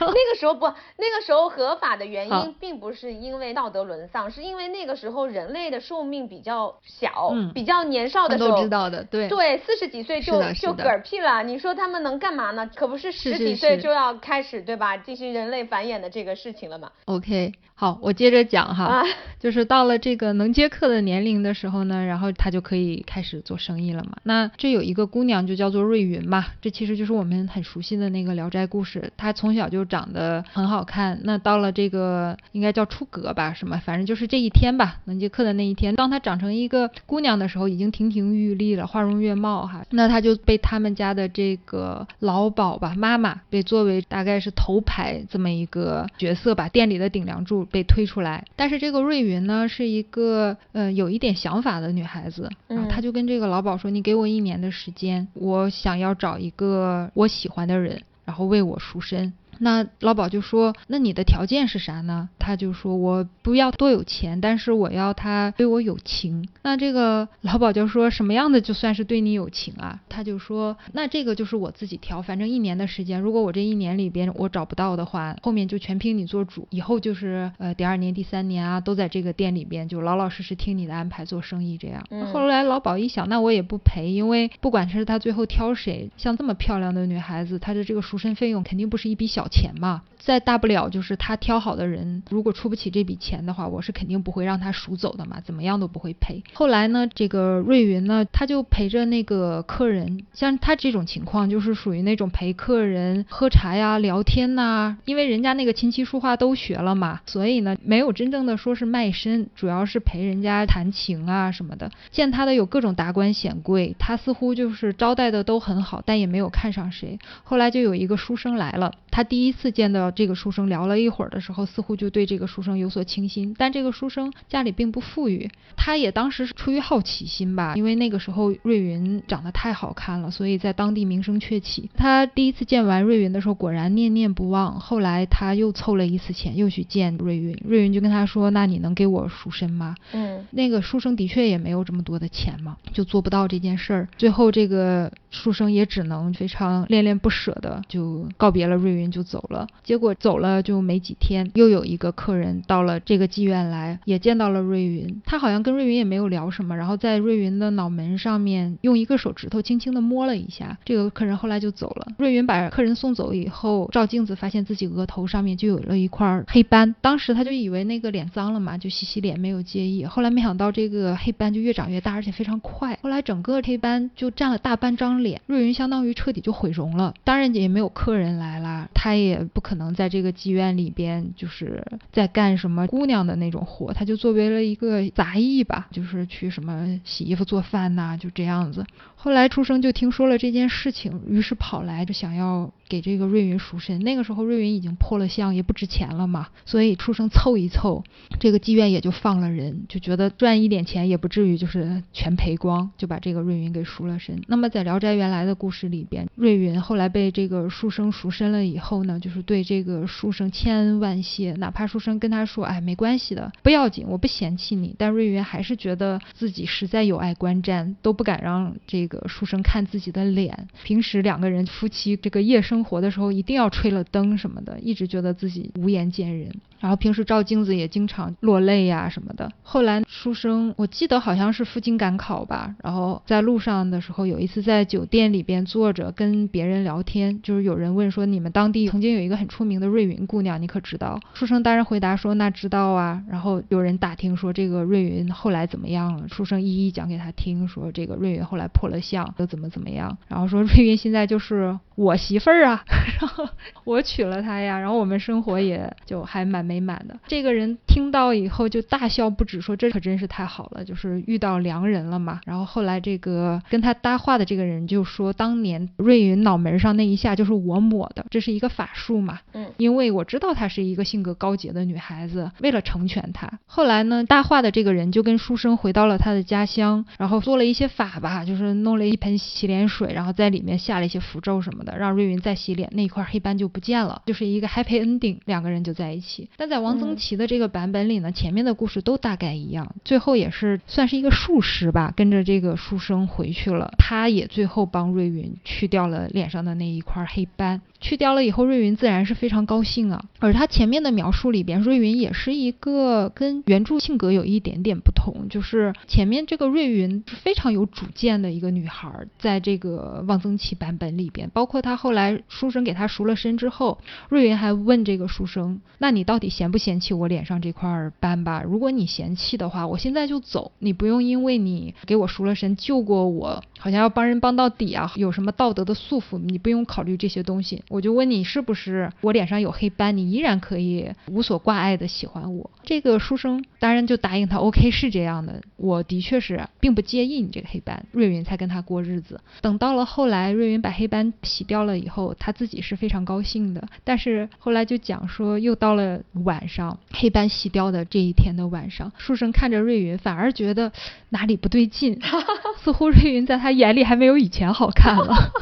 [0.00, 8.56] 那个时候不，那个时候合法的原因并不是因为道德沦丧，是因为那个时候人类的寿命比较小，比较年少的时候。
[8.56, 9.28] 都知道的，对。
[9.28, 11.44] 对，四十几岁就就嗝屁了。
[11.44, 12.68] 你说他们能干嘛呢？
[12.74, 14.96] 可不是十几岁就要开始对吧？
[14.96, 16.90] 进行人类繁衍的这个事情了嘛。
[17.04, 19.04] OK，好，我接着讲哈，
[19.38, 24.16] 就是到了这个能接客的年龄的时候呢，然后他就可以开始做生意了嘛。
[24.24, 26.72] 那这有一个姑娘就叫做瑞云嘛，这。
[26.72, 31.20] 其实就是我们很熟悉的那个《聊斋故事》，她从小就长得很好看。
[31.22, 39.84] 那到了这个应该叫出阁吧，什么，反正就是这一天吧，能接客的那一天，当她长成一个姑娘的时候，已经亭亭玉立了，花容月貌哈。
[39.90, 48.46] 那她就被他们家的这个老鸨吧，妈妈被作为大概是头牌这么一个角色吧，店里的顶梁柱被推出来。
[48.56, 59.32] 但是这个瑞云呢，是一个呃有一点想法的女孩子，然后她就跟这个老鸨说：“你给我一年的时间，我想要找一个。”我喜欢的人，然后为我赎身。
[59.58, 76.66] 那老鸨就说：“那你的条件是啥呢？”他就说：“我不要多有钱，但是我要他对我有情。”那这个老鸨就说：“什么样的就算是对你有情啊？”他就说：“那这个就是我自己挑，反正一年的时间，如果我这一年里边我找不到的话，后面就全凭你做主。
[76.70, 89.41] 以后就是呃第二年、第三年啊，都在这个店里边就老老实实听你的安排做生意这样。”后来老鸨一想，那我也不赔，因为不管是他最后挑谁，像这么漂亮的女孩子，她的这个赎身费用肯定不是一笔小。
[89.48, 96.42] 钱嘛，再大不了就是他挑好的人，如果出不起这笔钱的话，我是肯定不会让他赎走的嘛，怎么样都不会赔。
[96.52, 111.90] 后来呢，这个瑞云呢，他就陪着那个客人，像他这种情况，就是属于那种陪客人喝茶呀、聊天呐，因为人家那个琴棋书画都学了嘛，所以呢，没有真正的说是卖身，主要是陪人家弹琴啊什么的。
[112.10, 117.18] 见他的有各种达官显贵，他似乎就是招待的都很好，但也没有看上谁。
[117.42, 119.42] 后来就有一个书生来了，他第。
[119.42, 123.54] 一次见到这个书生，聊了一会儿的时候，似乎就对这个书生有所倾心。
[123.58, 131.90] 但这个书生家里并不富裕，他也当时是出于好奇心吧，因为那个时候瑞云长得太好看了，所以在当地名声鹊起。
[131.96, 134.78] 他第一次见完瑞云的时候，果然念念不忘。
[134.78, 137.52] 后来他又凑了一次钱，又去见瑞云。
[137.64, 144.08] 瑞云就跟他说：“那你能给我赎身吗？”嗯，那个书生的确也没有这么多的钱嘛，就做不到这件事儿。
[144.16, 149.21] 最后这个书生也只能非常恋恋不舍的就告别了瑞云，就。
[149.22, 149.66] 走了。
[149.82, 155.22] 结果走了就没几天，又有一个客人到了这个妓院来，也见到了瑞云。
[155.24, 160.76] 他好像跟瑞云也没有聊什么，然后在瑞云的脑门上面用一个手指头轻轻的摸了一下。
[160.84, 162.06] 这个客人后来就走了。
[162.18, 166.94] 瑞云把客人送走以后，照镜子发现自己额头上面就有了一块黑斑。
[167.00, 170.04] 当时他就以为那个脸脏了嘛，就洗洗脸没有介意。
[170.04, 172.98] 后来没想到这个黑斑就越长越大，而且非常快。
[173.02, 177.14] 后来整个黑斑就占了大半张脸，瑞云相当于彻底就毁容了。
[177.24, 188.86] 当然也没有客人来了，他他也不可能在这个妓院里边就是在干什么姑娘的那种活，他就作为了一个杂役吧，就是去什么洗衣服、做饭呐，就这样子。
[189.14, 194.00] 后来出生就听说了这件事情，于是跑来就想要给这个瑞云赎身。
[194.00, 198.02] 那个时候瑞云已经破了相，也不值钱了嘛，所以出生凑一凑，
[198.40, 204.42] 这个妓院也就放了人，就觉得赚一点钱也不至于就是全赔光，就把这个瑞云给赎了身。
[204.48, 219.02] 那么在《聊斋》原来的故事里边，瑞云后来被这个书生赎身了以后呢，就是对这个书生千恩万谢，哪怕书生跟他说，哎，没关系的，不要紧，我不嫌弃你，但瑞云还是觉得自己实在有碍观瞻，都不敢让这。
[219.12, 226.50] 个书生看自己的脸，平时两个人夫妻这个夜生活的时候，一定要吹了灯什么的，一直觉得自己无颜见人。
[226.80, 229.52] 然后平时照镜子也经常落泪呀什么的。
[229.62, 241.18] 后来书生，我记得好像是赴京赶考吧，然后在路上的时候，有一次在酒店里边坐着跟别人聊天，就是有人问说你们当地曾经有一个很出名的瑞云姑娘，你可知道？
[241.34, 243.22] 书生当然回答说那知道啊。
[243.28, 250.16] 然后有人打听说这个瑞云后来怎么样了，书生一一讲给他听，说这个瑞云后来破了相，又怎么怎么样。
[250.28, 252.84] 然后说瑞云现在就是我媳妇儿啊，
[253.20, 253.48] 然后
[253.84, 256.62] 我娶了她呀，然后我们生活也就还蛮。
[256.62, 262.40] 美满的这个人听到以后就大笑不止，说这可真是太好了，就是遇到良人了嘛。
[262.46, 269.38] 然后后来这个跟他搭话的这个人就说，当年瑞云脑门上那一下就是我抹的，这是一个法法术嘛。
[269.52, 273.58] 嗯，因为我知道她是一个性格高洁的女孩子，为了成全她。
[273.66, 286.48] 后来呢，搭话的这个人就跟书生回到了他的家乡，然后做了一些法吧，就是弄了一盆洗脸水，然后在里面下了一些符咒什么的，让瑞云再洗脸，那一块黑斑就不见了，就是一个 happy ending，两个人就在一起。
[286.56, 297.80] 但在王曾祺的这个版本里呢，前面的故事都大概一样，最后也是算是一个术士吧，跟着这个书生回去了，他也最后帮瑞云去掉了脸上的那一块黑斑。
[298.02, 300.22] 去掉了以后，瑞云自然是非常高兴啊。
[300.40, 318.64] 而他前面的描述里边，瑞云也是一个跟原著性格有一点点不同，就是前面这个瑞云是非常有主见的一个女孩，在这个望曾祺版本里边，包括他后来书生给他赎了身之后，瑞云还问这个书生：“那你到底嫌不嫌弃我脸上这块斑吧？
[318.64, 332.70] 如果你嫌弃的话，我现在就走，你不用因为你给我赎了身，救过我，好像要帮人帮到底啊，有什么道德的束缚，你不用考虑这些东西。”我就问你是不是我脸上有黑斑，你依然可以无所挂碍的喜欢我？
[332.82, 339.38] 这个书生当然就答应他，OK 是这样的，我的确是并不介意你这个黑斑，瑞云才跟他过日子。
[339.60, 343.86] 等到了后来，瑞云把黑斑洗掉了以后，他自己是非常高兴的。
[344.04, 350.90] 但是后来就讲说，又到了晚上，黑斑洗掉的这一天的晚上，书生看着瑞云，反而觉得
[351.28, 352.18] 哪里不对劲，
[352.82, 355.52] 似乎瑞云在他眼里还没有以前好看了。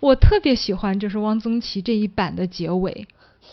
[0.00, 3.06] 我特别喜欢就是汪曾祺这一版的结尾。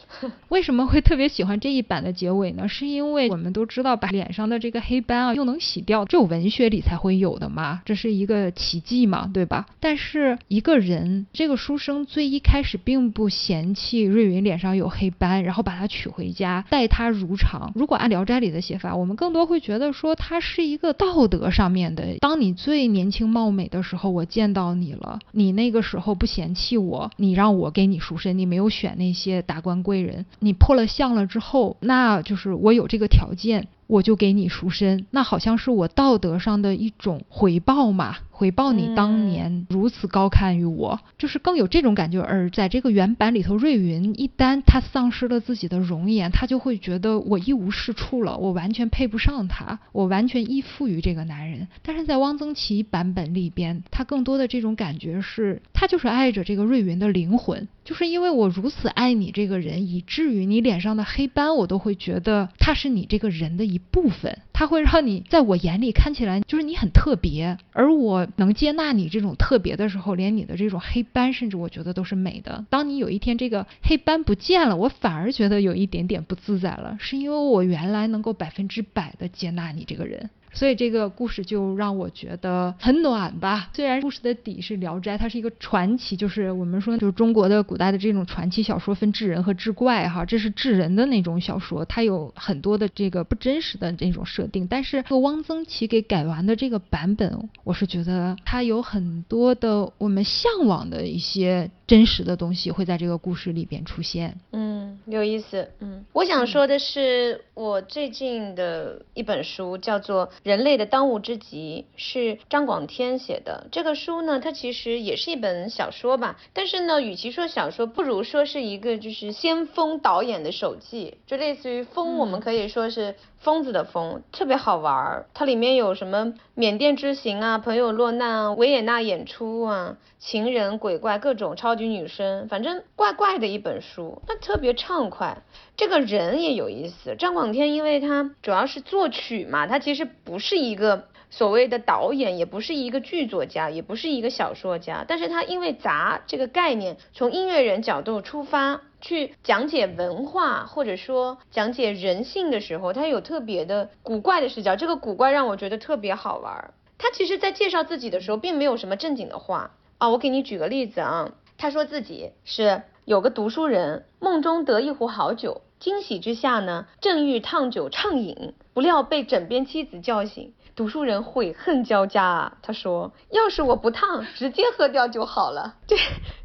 [0.50, 2.68] 为什么会特别喜欢这一版的结尾呢？
[2.68, 9.66] 是因为我们都知道，把脸上的这个黑斑啊又能洗掉，只有文学里才会有的嘛，这是一个奇迹嘛，对吧？
[9.80, 17.72] 但是一个人，这个书生最一开始并不嫌弃瑞云脸上有黑斑，然后把她娶回家，待她如常。
[17.76, 22.18] 如果按《聊斋》里的写法，我们更多会觉得说他是一个道德上面的。
[22.20, 29.97] 当你最年轻貌美的时候，我见到你了，你那个时候不嫌弃我，你让我给你赎身，你没有选那些达官贵。
[30.02, 33.68] 人，你破了相了之后，那就是我有这个条件。
[33.88, 42.22] 我就给你赎身，那好像是我道德上的一种回报嘛，回报你当年如此高看于我，就是更有这种感觉。
[42.22, 51.70] 而在这个原版里头，瑞云一旦她丧失了自己的容颜，她就会觉得我一无是处了，我完全配不上他，我完全依附于这个男人。
[51.82, 63.77] 但是在汪曾祺版本里边，他更多的这种感觉是，他就是爱着这个瑞云的灵魂，就是因为我如此爱你这个人，以至于你脸上的黑斑，我都会觉得他是你这个人的一。
[63.78, 72.66] 一部分，它会让你在我眼里看起来就是你很特别，而我能接纳你这种特别的时候，连你的这种黑斑，甚至我觉得都是美的。
[72.72, 83.70] 当你有一天这个黑斑不见了，我反而觉得有一点点不自在了，是因为我原来能够百分之百的接纳你这个人，所以这个故事就让我觉得很暖吧。
[83.74, 94.68] 虽然故事的底是《聊斋》，它是一个传奇，就是我们说就是中国的古代的这种传奇小说，分智人和智怪哈，这是智人的那种小说，它有很多的这个不真实的这种设定。
[94.68, 104.38] 但是这个汪曾祺给改完的这个版本，我是觉得它有很多的我们向往的一些真实的东西会在这个故事里边出现。
[104.52, 105.72] 嗯，有意思。
[105.80, 113.68] 嗯，我想说的是，我最近的一本书叫做《人类的当务之急》，是张广天写的。
[113.72, 123.16] 这个书呢，它其实也是一本小说吧，但是呢，与其说小说，不如说是一个就是先锋导演的手记，就类似于风，我们可以说是。
[123.40, 135.44] 疯子的疯特别好玩儿，它里面有什么缅甸之行啊，朋友落难啊，维也纳演出啊，情人鬼怪各种超级女生，反正怪怪的一本书，那特别畅快。
[135.76, 148.82] 这个人也有意思，张广天，因为他主要是作曲嘛，他其实不是一个所谓的导演，也不是一个剧作家，也不是一个小说家，但是他因为杂这个概念，从音乐人角度出发。
[149.00, 156.74] 去讲解文化或者说讲解人性的时候，他有特别的古怪的视角，这个古怪让我觉得特别好玩。
[156.98, 159.70] 他其实，在介绍自己的时候，并没有什么正经的话
[160.00, 160.10] 啊。
[160.10, 170.56] 我给你举个例子啊，他说自己是有个读书人，梦中得一壶好酒，惊喜之下呢，正欲烫酒畅饮，不料被枕边妻子叫醒。
[170.78, 172.58] 读书人悔恨交加啊！
[172.62, 175.98] 他说：“要是我不烫，直接喝掉就好了。”对，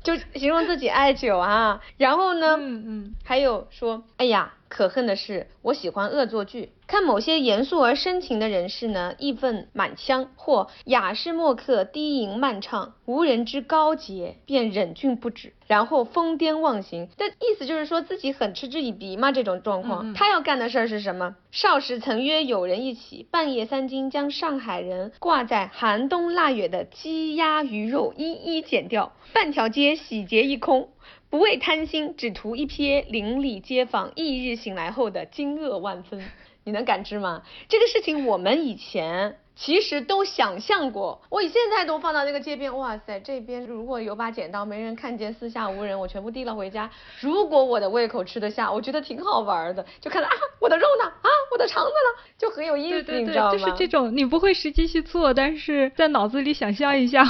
[0.03, 1.80] 就形容自己爱酒啊。
[1.99, 17.09] 然后呢，嗯嗯，还有说：“哎呀。”可恨的是，我喜欢恶作剧，看某些严肃而深情的人士呢，义愤满腔，或雅士墨客低吟慢唱，无人之高洁，便忍俊不止，然后疯癫忘形。
[17.16, 20.12] 但意思就是说自己很嗤之以鼻嘛，这种状况。
[20.12, 21.34] 他要干的事儿是什么？
[21.51, 30.90] 少时曾约友人一起，半夜三更将上海人挂在寒冬腊月的鸡鸭鱼肉一一剪掉，半条街洗劫一空。
[31.30, 36.22] 不为贪心，只图一瞥邻里街坊翌日醒来后的惊愕万分。
[36.65, 37.43] 你能感知吗？
[37.69, 41.21] 这个事情我们以前其实都想象过。
[41.29, 46.91] 我现在都放到那个街边，哇塞，这边如果有把剪刀，没人看见，四下无人，我全部递了回家。
[47.21, 49.85] 如果我的胃口吃得下，我觉得挺好玩的。
[50.01, 51.05] 就看到啊，我的肉呢？
[51.05, 52.23] 啊，我的肠子呢？
[52.39, 53.59] 就很有意思，你知道吗？
[53.59, 57.25] 就是这种，你不会实际去做，但是在脑子里想象一下。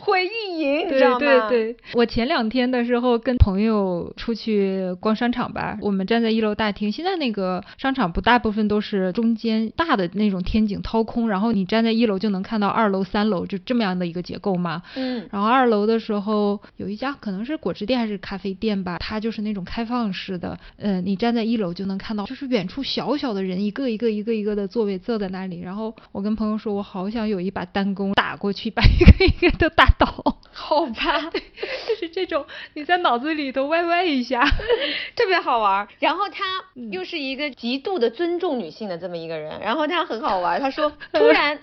[0.00, 1.18] 会意淫，你知道吗？
[1.18, 14.82] 对对对，我前两天的时候跟朋友出去逛商场吧，我们站在一楼大厅，现在那个商场不大部分都是中间大的那种天井掏空，然后你站在一楼就能看到二楼、三楼就这么样的一个结构嘛。
[14.94, 15.28] 嗯。
[15.32, 29.87] 然后二楼的时候有一家可能是果汁店还是咖啡店吧，它就是那种开放式的，呃，你站在一楼就能看到，就是远处小小的人一个一个一个一个的座位坐在那里，然后我跟朋友说，我好想有一把单弓打过去，把一个一个都打。
[29.98, 30.06] 倒，
[30.52, 34.44] 好吧， 就是这种，你在脑子里头歪歪一下，
[35.16, 35.86] 特别好玩。
[35.98, 36.44] 然后他
[36.90, 41.58] 又是一个极度的尊重女性的这么一个人，然后他很好玩，他说突然。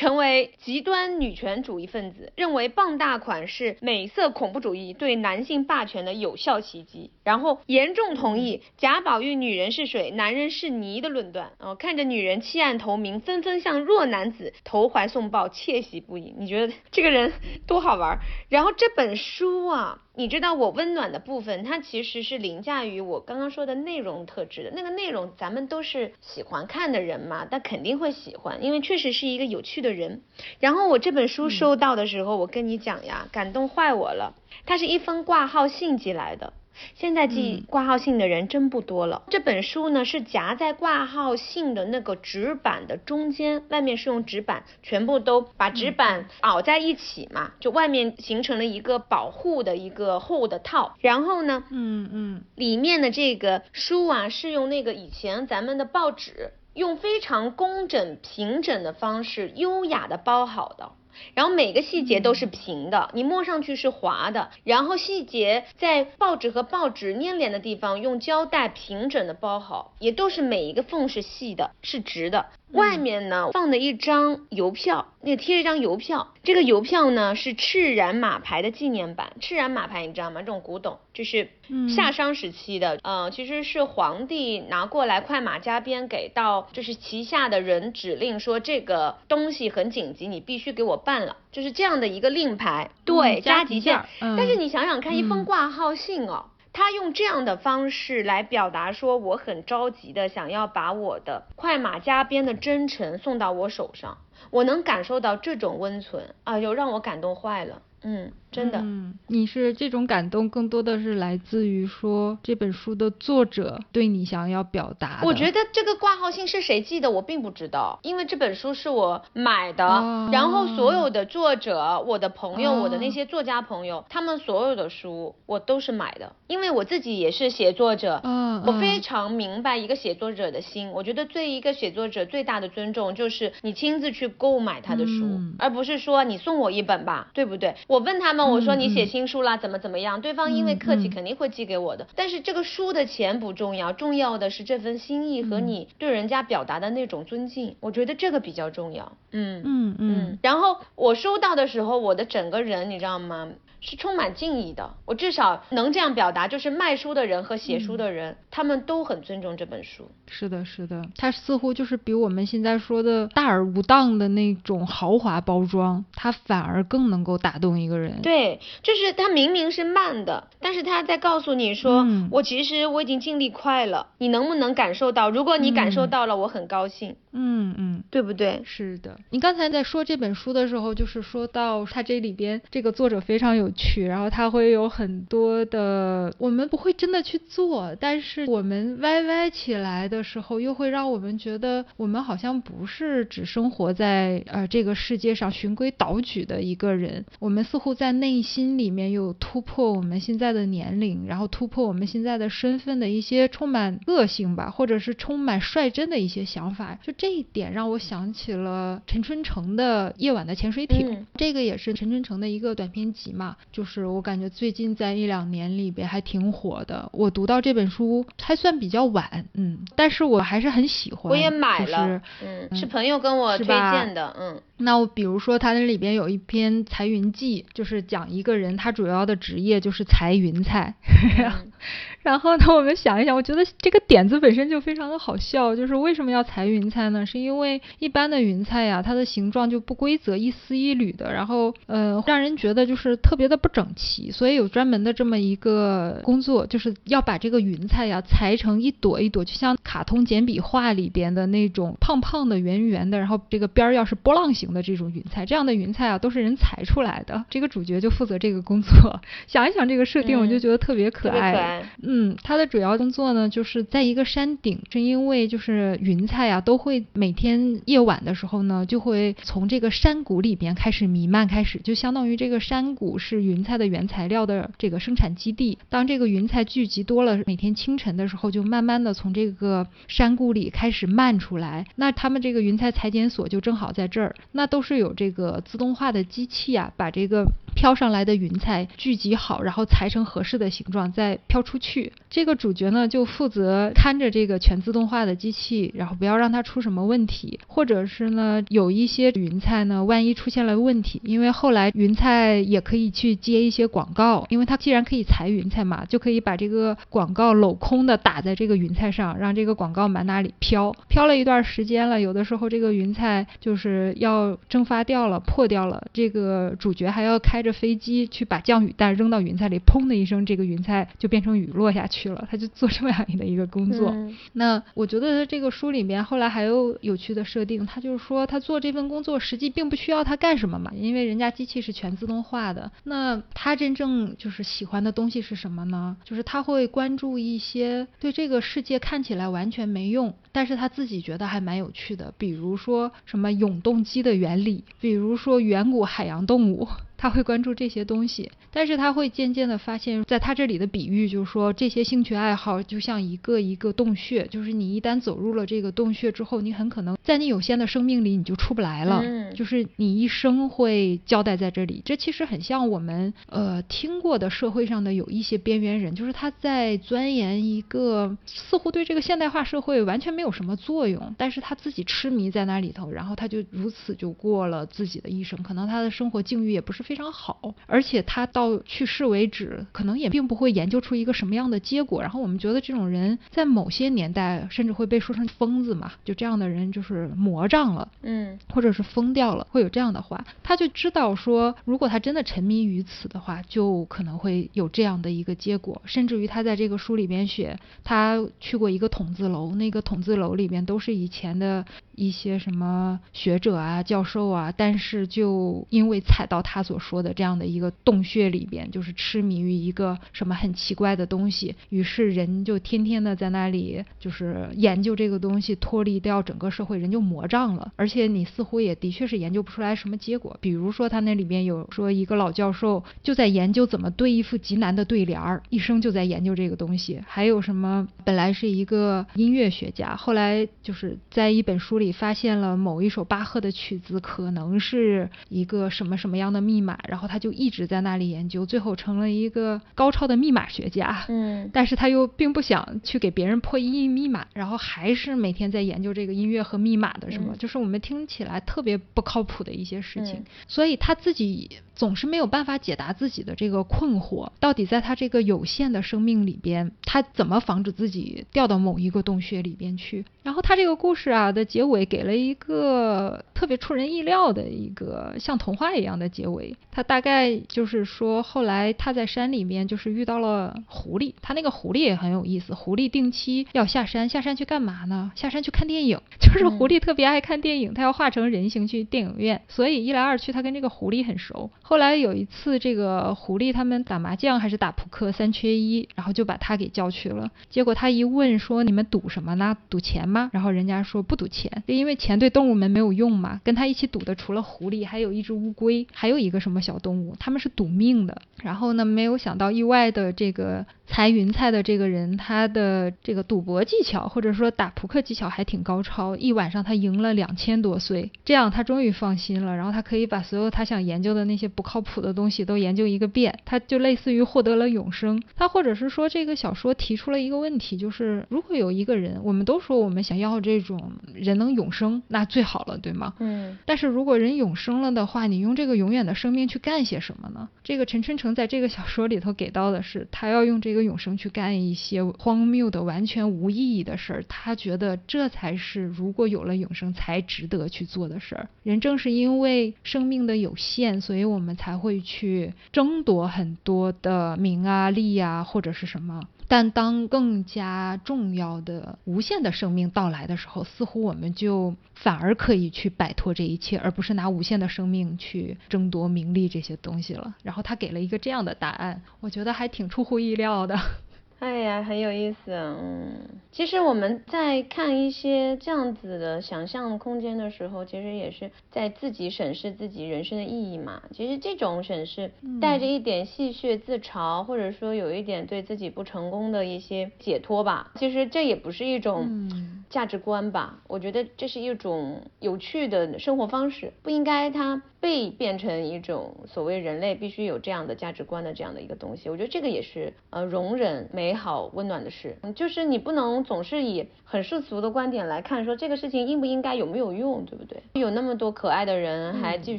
[0.00, 11.52] 成为极端女权主义分子，认为傍大款是美色恐怖主义对男性霸权的有效袭击，然后严重同意贾宝玉女人是水，男人是泥的论断。
[11.58, 16.34] 哦，看着女人弃暗投明，纷纷向弱男子投怀送抱，窃喜不已。
[16.38, 17.34] 你觉得这个人
[17.66, 18.20] 多好玩？
[18.48, 20.00] 然后这本书啊。
[20.16, 30.22] 你知道我温暖的部分，它其实是凌驾于我刚刚说的内容特质的那个内容，咱们都是喜欢看的人嘛，但肯定会喜欢，因为确实是一个有趣的人。
[30.58, 34.34] 然后我这本书收到的时候，我跟你讲呀，感动坏我了，
[34.66, 36.52] 它是一封挂号信寄来的。
[36.94, 39.22] 现在寄挂号信的人真不多了。
[39.28, 50.96] 这本书呢是夹在挂号信的那个纸板的中间，外面是用纸板全部都把纸板熬在一起嘛，就外面形成了一个保护的一个厚的套。
[51.00, 60.92] 然后呢，嗯嗯，里面的这个书啊是用那个以前咱们的报纸，用非常工整平整的方式，优雅的包好的。
[61.34, 64.50] 然后每个细节都是平的，你摸上去是滑的。
[64.64, 72.46] 然后细节在报纸和报纸粘连的地方用胶带平整的包好，也都是每一个缝是细的，是直的。
[72.72, 76.32] 外面呢放的一张邮票，那贴了一张邮票。
[76.42, 79.32] 这个邮票呢是赤然马牌的纪念版。
[79.40, 80.40] 赤然马牌你知道吗？
[80.40, 81.48] 这种古董，就是
[81.94, 92.90] 夏商时期的，呃，其实是皇帝拿过来快马加鞭给到，就是旗下的人指令说这个东西很紧急，你必须给我办了，就是这样的一个令牌。
[93.04, 94.00] 对，加急件。
[94.20, 96.46] 但是你想想看，一封挂号信哦。
[96.72, 104.18] 他用这样的方式来表达说我很着急的想要把我的快马加鞭的真诚送到我手上，
[104.50, 107.82] 我能感受到这种温存，啊，又，让我感动坏了。
[108.02, 108.78] 嗯，真的。
[108.78, 115.20] 嗯，你是这种感动更多的是来自于说这本书的作者对你想要表达。
[115.22, 130.90] 我觉得这个挂号信是谁寄的，我并不知道，因为这本书是我买的，哦然后所有的作者、我的朋友、哦我的那些作家朋友，他们所有的书我都是买的，因为我自己也是写作者，嗯我非嗯常明白一个写作者的心。
[130.92, 137.74] 我觉得对一个写作者最大的尊重就是你亲自去购买他的书，嗯而不是说你送我一本吧，对不对？
[137.90, 140.20] 我问他们，我说嗯你写嗯新书啦，怎么怎么样？
[140.20, 149.10] 对方因为客气肯定会寄给我的，但是这个书的钱不重要，重要的是这份心意和嗯你对人家表达的那种尊敬，我觉得这个比较重要。
[149.32, 153.48] 嗯嗯嗯然后我收到的时候，我的整个人你知道吗？
[153.80, 154.94] 是充满敬意的。
[155.04, 160.10] 我至少能这样表达，就是卖书的人和写书的人，他们都很尊重这本书。
[160.26, 168.20] 是的，是的，它似乎就是比我们现在说的大而无当的那种豪华包装，它反而更能够打动一个人。
[168.22, 175.30] 对，就是它明明是慢的，但是它在告诉你说，嗯我其实我已经尽力快了，你能不能感受到？
[175.30, 177.90] 如果你感受嗯到了，我很高兴，嗯嗯。
[178.10, 178.60] 对不对？
[178.64, 206.98] 是的，你刚才在说这本书的时候，就是说到它这里边这个作者非常有趣，然后他会有很多的我们不会真的去做，但是我们歪歪起来的时候，又会让我们觉得我们好像不是只生活在呃这个世界上循规蹈矩的一个人，我们似乎在内心里面有突破我们现在的年龄，然后突破我们现在的身份的一些充满个性吧，或者是充满率真的一些想法。
[207.02, 217.10] 就这一点让我想起了陈春成的《夜晚的潜水艇》嗯这个也是陈春成的一个短篇集嘛，就是我感觉最近在一两年里边还挺火的。
[217.12, 221.30] 我读到这本书还算比较晚，嗯，但是我还是很喜欢。
[221.30, 230.94] 我也买了，就是嗯，是朋友跟我推荐的，嗯那我比如说，它那里边有一篇《裁云记》，就是讲一个人，他主要的职业就是裁云彩。
[231.38, 231.70] 嗯
[232.22, 237.24] 然后呢，我们想一想，我觉得这个点子本身就非常的好笑，就是为什么要裁云彩呢？
[237.24, 257.44] 是因为一般的云彩呀，它的形状就不规则，一丝一缕的，然后呃，让人觉得就是特别的不整齐，所以有专门的这么一个工作，就是要把这个云彩呀裁成一朵一朵，就像卡通简笔画里边的那种胖胖的、圆圆的，然后这个边儿要是波浪形的这种云彩，这样的云彩啊都是人裁出来的。
[257.48, 259.20] 这个主角就负责这个工作。
[259.46, 261.30] 想一想这个设定，我就嗯觉得特别可。
[261.30, 261.82] 爱。
[262.02, 275.78] 嗯，他的主要工作呢，就是在一个山顶，正因为就是云彩啊，都会每天夜晚的时候呢，就会从这个山谷里边开始弥漫，开始就相当于这个山谷是云彩的原材料的这个生产基地。
[275.88, 281.86] 当这个云彩聚集多了，每天清晨的时候，就慢慢的从这个山谷里开始漫出来。
[281.96, 292.12] 那他们这个云彩裁剪所就正好在这儿，那那都是有这个自动化的机器啊，把这个飘上来的云彩聚集好，然后裁成合适的形状，再飘出去。
[292.28, 324.10] 这个主角呢，就负责看着这个全自动化的机器，然后不要让它出什么问题，或者是呢，有一些云彩呢，万一出现了问题，因为后来云彩也可以去接一些广告，因为它既然可以裁云彩嘛，就可以把这个广告镂空的打在这个云彩上，让这个广告满哪里飘，飘了一段时间了，有的时候这个云彩就是要蒸发掉了、破掉了，这个主角还要开着飞机去把降雨弹扔到云彩里，砰的一声，这个云彩就变成雨落下去了，他就做这么样的一个工作。
[324.10, 332.90] 嗯那我觉得这个书里面后来还有有趣的设定，他就是说他做这份工作实际并不需要他干什么嘛，因为人家机器是全自动化的。
[333.04, 336.16] 那他真正就是喜欢的东西是什么呢？
[336.24, 346.88] 就是他会关注一些对这个世界看起来完全没用，但是他自己觉得还蛮有趣的，比如说什么永动机的原理，比如说远古海洋动物。
[347.20, 362.00] 他会关注这些东西，但是他会渐渐的发现，在他这里的比喻就是说，这些兴趣爱好就像一个一个洞穴，就是你一旦走入了这个洞穴之后，你很可能在你有限的生命里你就出不来了，嗯就是你一生会交代在这里。
[362.06, 382.22] 这其实很像我们呃听过的社会上的有一些边缘人，就是他在钻研一个似乎对这个现代化社会完全没有什么作用，但是他自己痴迷在那里头，然后他就如此就过了自己的一生，可能他的生活境遇也不是非常好，而且他到去世为止，可能也并不会研究出一个什么样的结果。
[382.22, 390.46] 然后我们觉得这种人在某些年代甚至会被说成疯子嘛，就这样的人就是魔障了，嗯，或者是疯掉了，会有这样的话。
[390.62, 396.00] 他就知道说，如果他真的沉迷于此的话，就可能会有这样的一个结果。
[396.04, 401.84] 甚至于他在这个书里边写，他去过一个筒子楼，那个筒子楼里边都是以前的
[402.20, 417.90] 一些什么学者啊、教授啊，但是就因为踩到他所说的这样的一个洞穴里边，就是痴迷于一个什么很奇怪的东西，于是人就天天的在那里就是研究这个东西，脱离掉整个社会，人就魔障了。
[417.96, 420.54] 而且你似乎也的确是研究不出来什么结果。
[420.60, 427.18] 比如说他那里边有说一个老教授就在研究怎么对一副极难的对联儿，一生就在研究这个东西。
[427.26, 441.24] 还有什么本来是一个音乐学家，后来就是在一本书里发现了某一首巴赫的曲子可能是一个什么什么样的密码，然后他就一直在那里研究，最后成了一个高超的密码学家。
[441.28, 450.44] 嗯，但是他又并不想去给别人破译密码，然后还是每天在研究这个音乐和密码的什么，就是我们听起来特别不靠谱的一些事情。
[450.68, 460.24] 所以他自己总是没有办法解答自己的这个困惑，到底在他这个有限的生命里边，他怎么防止自己掉到某一个洞穴里边去？
[460.42, 466.74] 然后他这个故事啊的结尾给了一个特别出人意料的一个像童话一样的结尾。
[466.90, 472.74] 他大概就是说，后来他在山里面就是遇到了狐狸，他那个狐狸也很有意思。
[472.74, 475.30] 狐狸定期要下山，下山去干嘛呢？
[475.34, 476.20] 下山去看电影。
[476.40, 481.70] 就是狐狸特别爱看电影，他要化成人形去电影院，所以一来二去他跟这个狐狸很熟。
[481.82, 487.50] 后来有一次，这个狐狸他们打麻将还是打扑克，三缺一，然后就把他给叫去了。
[487.68, 489.76] 结果他一问说：“你们赌什么呢？
[489.88, 493.60] 赌钱吗？”然后人家说不赌钱，因为钱对动物们没有用嘛。
[493.64, 498.42] 跟他一起赌的除了狐狸，还有一只乌龟，还有一个什么小动物，他们是赌命的。
[498.62, 509.74] 然后呢，没有想到意外的这个猜云彩的这个人，他的这个赌博技巧或者说打扑克技巧还挺高超，一晚上他赢了两千多岁，这样他终于放心了。
[509.74, 515.42] 然后他可以把所有他想研究的那些不靠谱的东西都研究一个遍，他就类似于获得了永生。
[515.56, 523.34] 他或者是说这个小说提出了一个问题，就是如果有一个人，我们都说我们想要这种人能永生，那最好了，对吗？
[523.40, 523.76] 嗯。
[523.84, 527.68] 但是如果人永生了的话，你用这个永远的生命去干些什么呢？
[527.82, 534.44] 这个陈春成在这个小说里头给到的是，他要用这个永生去干一些荒谬的、完全无意义的事儿。
[534.48, 538.68] 他觉得这才是如果有了永生才值得去做的事儿。
[538.82, 546.42] 人正是因为生命的有限，所以我们才会去争夺很多的名啊、利啊，或者是什么。
[546.70, 557.52] 但当更加重要的无限的生命到来的时候，似乎我们就反而可以去摆脱这一切，而不是拿无限的生命去争夺名利这些东西了。
[557.64, 560.96] 然后他给了一个这样的答案，我觉得还挺出乎意料的。
[561.58, 562.70] 哎呀，很有意思。
[562.70, 571.22] 嗯，其实我们在看一些这样子的想象空间的时候，其实也是在自己审视自己人生的意义嘛。
[571.32, 572.50] 其实这种审视
[572.80, 578.10] 带着一点戏谑自嘲，或者说有一点对自己不成功的一些解脱吧。
[578.16, 579.70] 其实这也不是一种
[580.10, 581.00] 价值观吧。
[581.06, 589.48] 我觉得这是一种有趣的生活方式，不应该它被变成一种所谓人类必须有这样的价值观的这样的一个东西。
[589.48, 598.02] 我觉得这个也是呃容忍美好温暖的事，就是你不能总是以很世俗的观点来看，说这个事情应不应该有没有用，对不对？
[598.14, 599.98] 有那么多可爱的人还继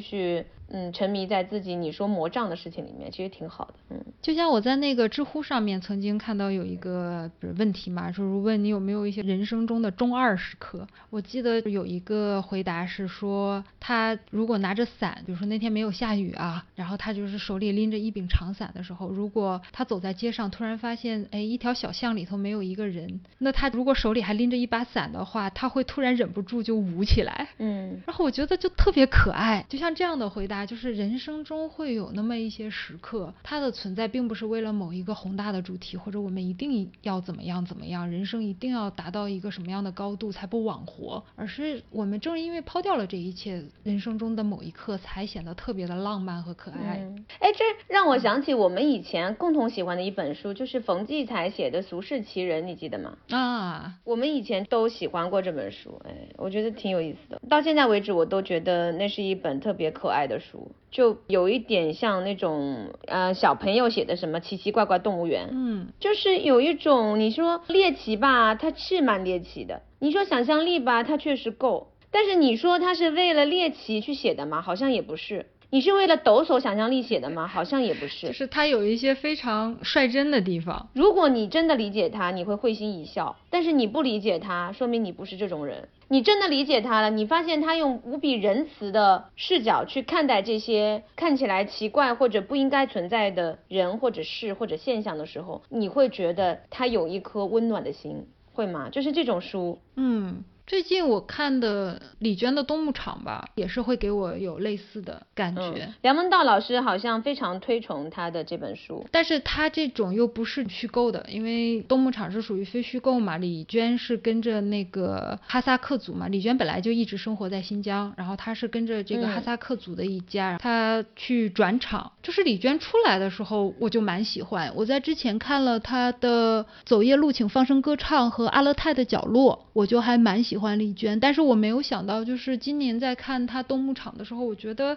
[0.00, 0.44] 续。
[0.72, 3.74] 嗯，沉迷在自己你说魔障的事情里面，其实挺好的。
[3.90, 10.86] 嗯，就像我在那个知乎上面曾经看到有一个问题嘛，就是问你有没有一些人生中的中二时刻。
[11.10, 27.48] 我记得有一个回答是说，他如果拿着伞，比如说那天没有下雨啊，然后他就是手里拎着一柄长伞的时候，如果他走在街上，突然发现，哎，一条小巷里头没有一个人，那他如果手里还拎着一把伞的话，他会突然忍不住就舞起来。
[27.58, 30.61] 嗯，然后我觉得就特别可爱，就像这样的回答。
[30.66, 47.06] 就是人生中会有那么一些时刻，它的存在并不是为了某一个宏大的主题，或者我们一定要怎么样怎么样，人生一定要达到一个什么样的高度才不枉活，而是我们正因为抛掉了这一切，人生中的某一刻才显得特别的浪漫和可爱。
[47.38, 53.16] 哎，这让我想起我们以前共同喜欢的一本书，就是冯骥才写的《俗世奇人》，你记得吗？
[53.30, 57.40] 啊，我们以前都喜欢过这本书，哎，我觉得挺有意思的。
[57.48, 60.70] 到现在为止，我都觉得那是一本特别可爱的书。
[60.90, 71.88] 就有一点像那种呃小朋友写的什么奇奇怪怪动物园，嗯，就是有一种你说猎奇吧，它是蛮猎奇的；你说想象力吧，它确实够。
[72.10, 74.60] 但是你说它是为了猎奇去写的吗？
[74.60, 75.46] 好像也不是。
[75.72, 77.46] 你是为了抖擞想象力写的吗？
[77.46, 78.26] 好像也不是。
[78.26, 80.90] 就是他有一些非常率真的地方。
[80.92, 85.88] 如果你真的理解他，你会会心一笑；但是你不理解他，说明你不是这种人。
[86.08, 98.90] 你真的理解他了，你发现他用无比仁慈的视角去看待这些看起来奇怪或者不应该存在的人或者事或者现象的时候，你会觉得他有一颗温暖的心，会吗？
[98.90, 100.44] 就是这种书，嗯。
[100.72, 105.92] 最近我看的李娟的《冬牧场》吧，也是会给我有类似的感觉。
[106.00, 113.36] 梁文道老师好像非常推崇他的这本书，但是他这种又不是虚构的，因为《冬牧场》是属于非虚构嘛。
[113.36, 122.12] 李娟是跟着那个哈萨克族嘛，李娟本来就一直生活在新疆，然后她是跟着这个哈萨克族的一家，她去转场。
[122.22, 124.72] 就是李娟出来的时候，我就蛮喜欢。
[124.74, 130.61] 我在之前看了她的《走夜路，请放声歌唱》和《阿勒泰的角落》，我就还蛮喜。
[130.61, 134.96] 喜欢丽娟，但是我没有想到，就是今年在看她冬牧场的时候，我觉得。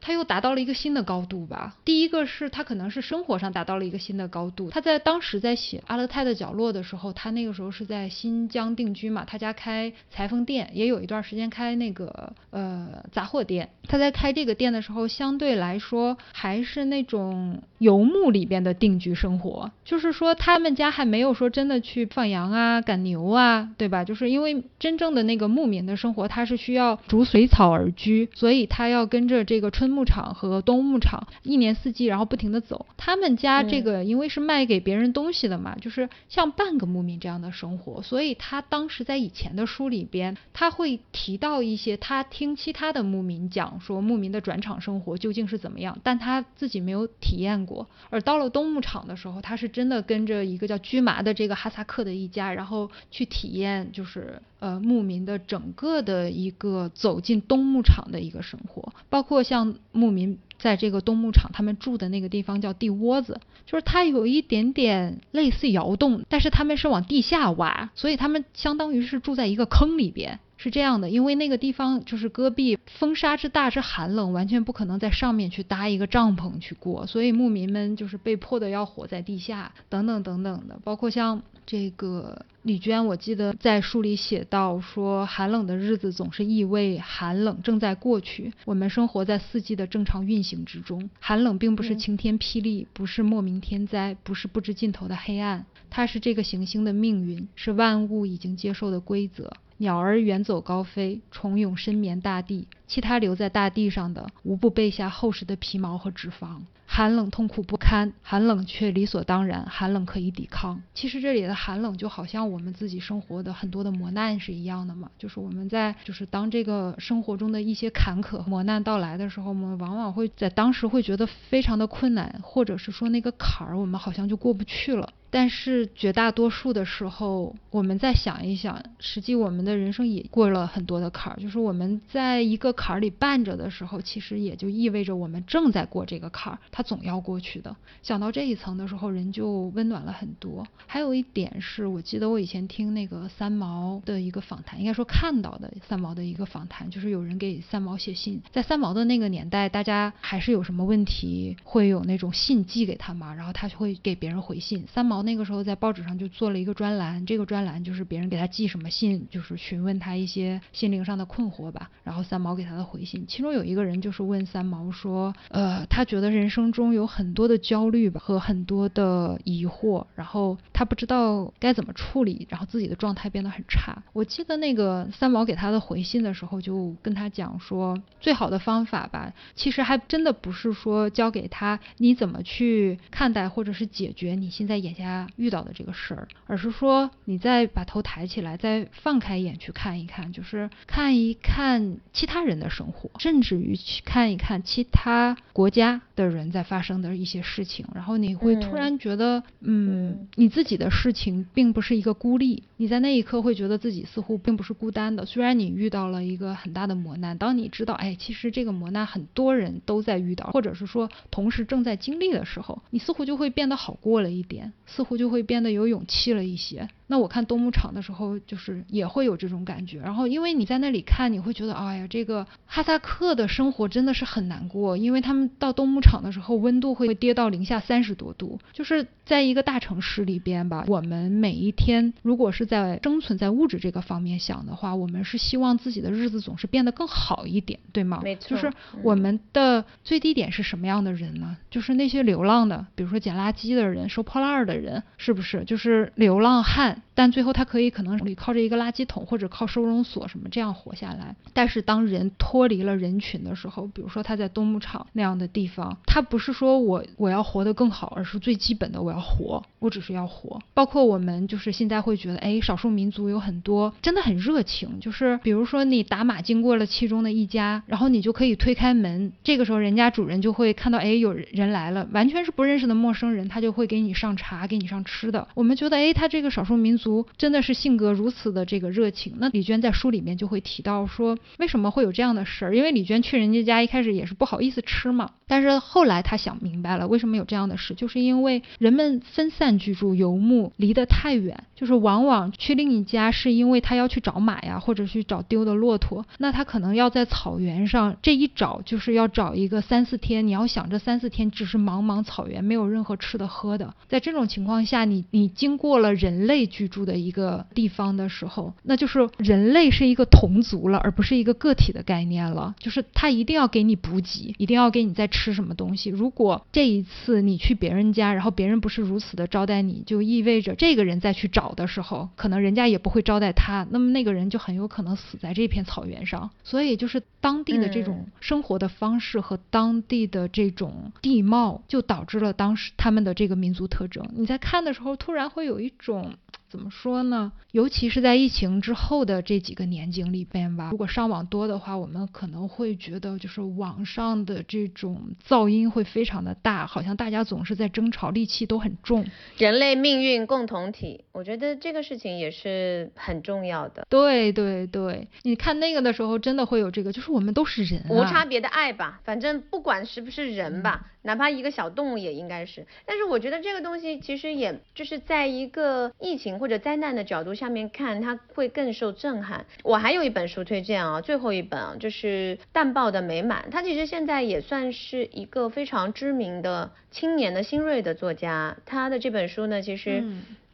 [0.00, 1.76] 他又达到了一个新的高度吧。
[1.84, 4.70] 第一个是他可能是生活上达到了一个新的高度。
[4.70, 13.68] 他在当时在写《阿勒泰的角落》的时候，他那个时候是在新疆定居嘛，他家开裁缝店，也有一段时间开那个呃杂货店。
[13.86, 24.02] 他在开这个店的时候，相对来说还是那种游牧里边的定居生活，就是说他们家还没有说真的去放羊啊、赶牛啊，对吧？
[24.04, 29.89] 就是因为真正的那个牧民的生活，他是需要逐水草而居，所以他要跟着这个春。
[29.90, 32.86] 牧场和冬牧场一年四季，然后不停的走。
[32.96, 38.00] 他们家这个因为是卖给别人东西的嘛，就是像半个牧民这样的生活。
[38.02, 47.88] 所以他当时在以前的书里边，他会提到一些他听其他的牧民讲说牧民的转场生活究竟是怎么样，但他自己没有体验过。
[48.10, 59.74] 而到了冬牧场的时候，他是真的跟着一个叫居麻的这个哈萨克的一家，然后去体验就是呃牧民的整个的一个走进冬牧场的一个生活，包括像。
[59.92, 71.08] 牧民在这个冬牧场，他们住的那个地方叫地窝子，就是它有一点点类似窑洞，但是他们是往地下挖，所以他们相当于是住在一个坑里边，是这样的。
[71.08, 81.42] 因为那个地方就是戈壁，风沙之大之寒冷，完全不可能在上面去搭一个帐篷去过，所以牧民们就是被迫的要活在地下，等等等等的，包括像。
[81.70, 88.52] 这个李娟，我记得在书里写到说，寒冷的日子总是意味寒冷正在过去。
[88.64, 99.52] 我们生活在四季的正常运行之中，寒冷并不是晴天霹雳，不是莫名天灾，不是不知尽头的黑暗，它是这个行星的命运，是万物已经接受的规则。
[99.80, 106.58] 鸟儿远走高飞，虫蛹深眠大地，其他留在大地上的，无不备下厚实的皮毛和脂肪。
[106.84, 110.82] 寒冷痛苦不堪，寒冷却理所当然，寒冷可以抵抗。
[110.92, 125.10] 其实这里的寒冷就好像我们自己生活的很多的磨难是一样的嘛，就是我们在就是当这个生活中的一些坎坷磨难到来的时候，我们往往会在当时会觉得非常的困难，或者是说那个坎儿我们好像就过不去了。
[125.30, 131.40] 但是绝大多数的时候，我们再想一想，实际我们的人生也过了很多的坎儿。
[131.40, 137.76] 就是我们在一个坎儿里绊着的时候，其实也就意味着我们正在过这个坎儿，它总要过去的。
[138.02, 140.66] 想到这一层的时候，人就温暖了很多。
[140.88, 148.42] 还有一点是，我记得我以前听那个三毛的一个访谈，应该说看到的三毛的一个访谈，就是有人给三毛写信。
[148.50, 154.84] 在三毛的那个年代，大家还是有什么问题会有那种信寄给他嘛，然后他就会给别人回信。
[154.92, 155.19] 三毛。
[155.22, 161.90] 那个时候在报纸上就做了一个专栏，这个专栏就是别人给他寄什么信，就是询问他一些心灵上的困惑吧。
[162.04, 174.02] 然后三毛给他的回信，其中有一个人就是问三毛说，呃，他觉得人生中有很多的焦虑吧和很多的疑惑，然后他不知道该怎么处理，然后自己的状态变得很差。
[174.12, 185.09] 我记得那个三毛给他的回信的时候，就跟他讲说，最好的方法吧，其实还真的不是说教给他你怎么去看待或者是解决你现在眼下。
[185.10, 205.26] 他遇到的这个事儿，而是说你再把头抬起来，再放开眼去看一看，就是看一看其他人的生活，甚至于去看一看其他国家的人在发生的一些事情，然后你会突然觉得，嗯，你自己的事情并不是一个孤立，你在那一刻会觉得自己似乎并不是孤单的。
[205.26, 214.72] 虽然你遇到了一个很大的磨难，当你知道，哎，其实这个磨难很多人都在遇到，或者是说同时正在经历的时候，你似乎就会变得好过了一点。
[214.86, 216.90] 似似乎就会变得有勇气了一些。
[217.10, 219.98] 那我看冬牧场的时候，就是也会有这种感觉。
[219.98, 228.60] 然后因为你在那里看，你会觉得，哎呀，这个哈萨克的生活真的是很难过，因为他们到冬牧场的时候，温度会跌到零下三十多度。
[228.72, 238.20] 就是在一个大城市里边吧，我们每一天如果是在生存在物质这个方面想的话，我们是希望自己的日子总是变得更好一点，对吗？
[238.22, 238.50] 没错。
[238.50, 241.56] 就是我们的最低点是什么样的人呢？
[241.68, 245.64] 就是那些流浪的，比如说捡垃圾的人、收破烂的人，是不是？
[245.64, 251.34] 就是流浪汉，但最后他可以可能靠着一个垃圾桶或者靠收容所什么这样活下来。
[251.52, 260.60] 但是当人脱离了人群的时候，比如说他在冬牧场那样的地方，他不是说我我要活得更好，而是最基本的我要活，我只是要活。
[260.74, 275.46] 包括我们就是现在会觉得，哎，少数民族有很多真的很热情，就是比如说你打马经过了其中的一家，然后你就可以推开门，这个时候人家主人就会看到，哎，有人来了，完全是不认识的陌生人，他就会给你上茶，给你上吃的。
[275.54, 279.34] 我们觉得，哎，他这个少数民民族真的是性格如此的这个热情。
[279.38, 282.76] 那李娟在书里面就会提到说，为什么会有这样的事儿？
[282.76, 300.44] 因为李娟去人家家一开始也是不好意思吃嘛，但是后来她想明白了，为什么有这样的事，就是因为人们分散居住，游牧，离得太远，就是往往去另一家是因为他要去找马呀，或者去找丢的骆驼，那他可能要在草原上这一找就是要找一个三四天。
[300.44, 312.74] 你要想这三四天只是茫茫草原，没有任何吃的喝的，在这种情况下，你你经过了人类居住的一个地方的时候，那就是人类是一个同族了，而不是一个个体的概念了。
[312.78, 316.08] 就是他一定要给你补给，一定要给你再吃什么东西。
[316.08, 326.48] 如果这一次你去别人家，然后别人不是如此的招待你，就意味着这个人再去找的时候，可能人家也不会招待他，那么那个人就很有可能死在这片草原上。
[326.64, 334.26] 所以就是当地的这种生活的方式和当地的这种地貌，就导致了当时他们的这个民族特征。
[334.34, 336.32] 你在看的时候，突然会有一种。
[336.70, 337.50] 怎么说呢？
[337.72, 349.26] 尤其是在疫情之后的这几个年景里边吧，如果上网多的话，我们可能会觉得就是网上的这种噪音会非常的大，好像大家总是在争吵，戾气都很重。
[349.58, 354.06] 人类命运共同体，我觉得这个事情也是很重要的。
[354.08, 362.86] 对对对，你看那个的时候，真的会有这个，就是我们都是人，无差别的爱吧，反正不管是不是人吧，哪怕一个小动物也应该是。
[363.04, 366.59] 但是我觉得这个东西其实也就是在一个疫情。
[366.60, 369.64] 或者灾难的角度下面看，他会更受震撼。
[369.82, 373.64] 我还有一本书推荐啊，最后一本，就是《淡豹的美满》。
[373.72, 378.76] 他其实现在也算是一个非常知名的青年的新锐的作家。
[378.86, 380.22] 他的这本书呢，其实。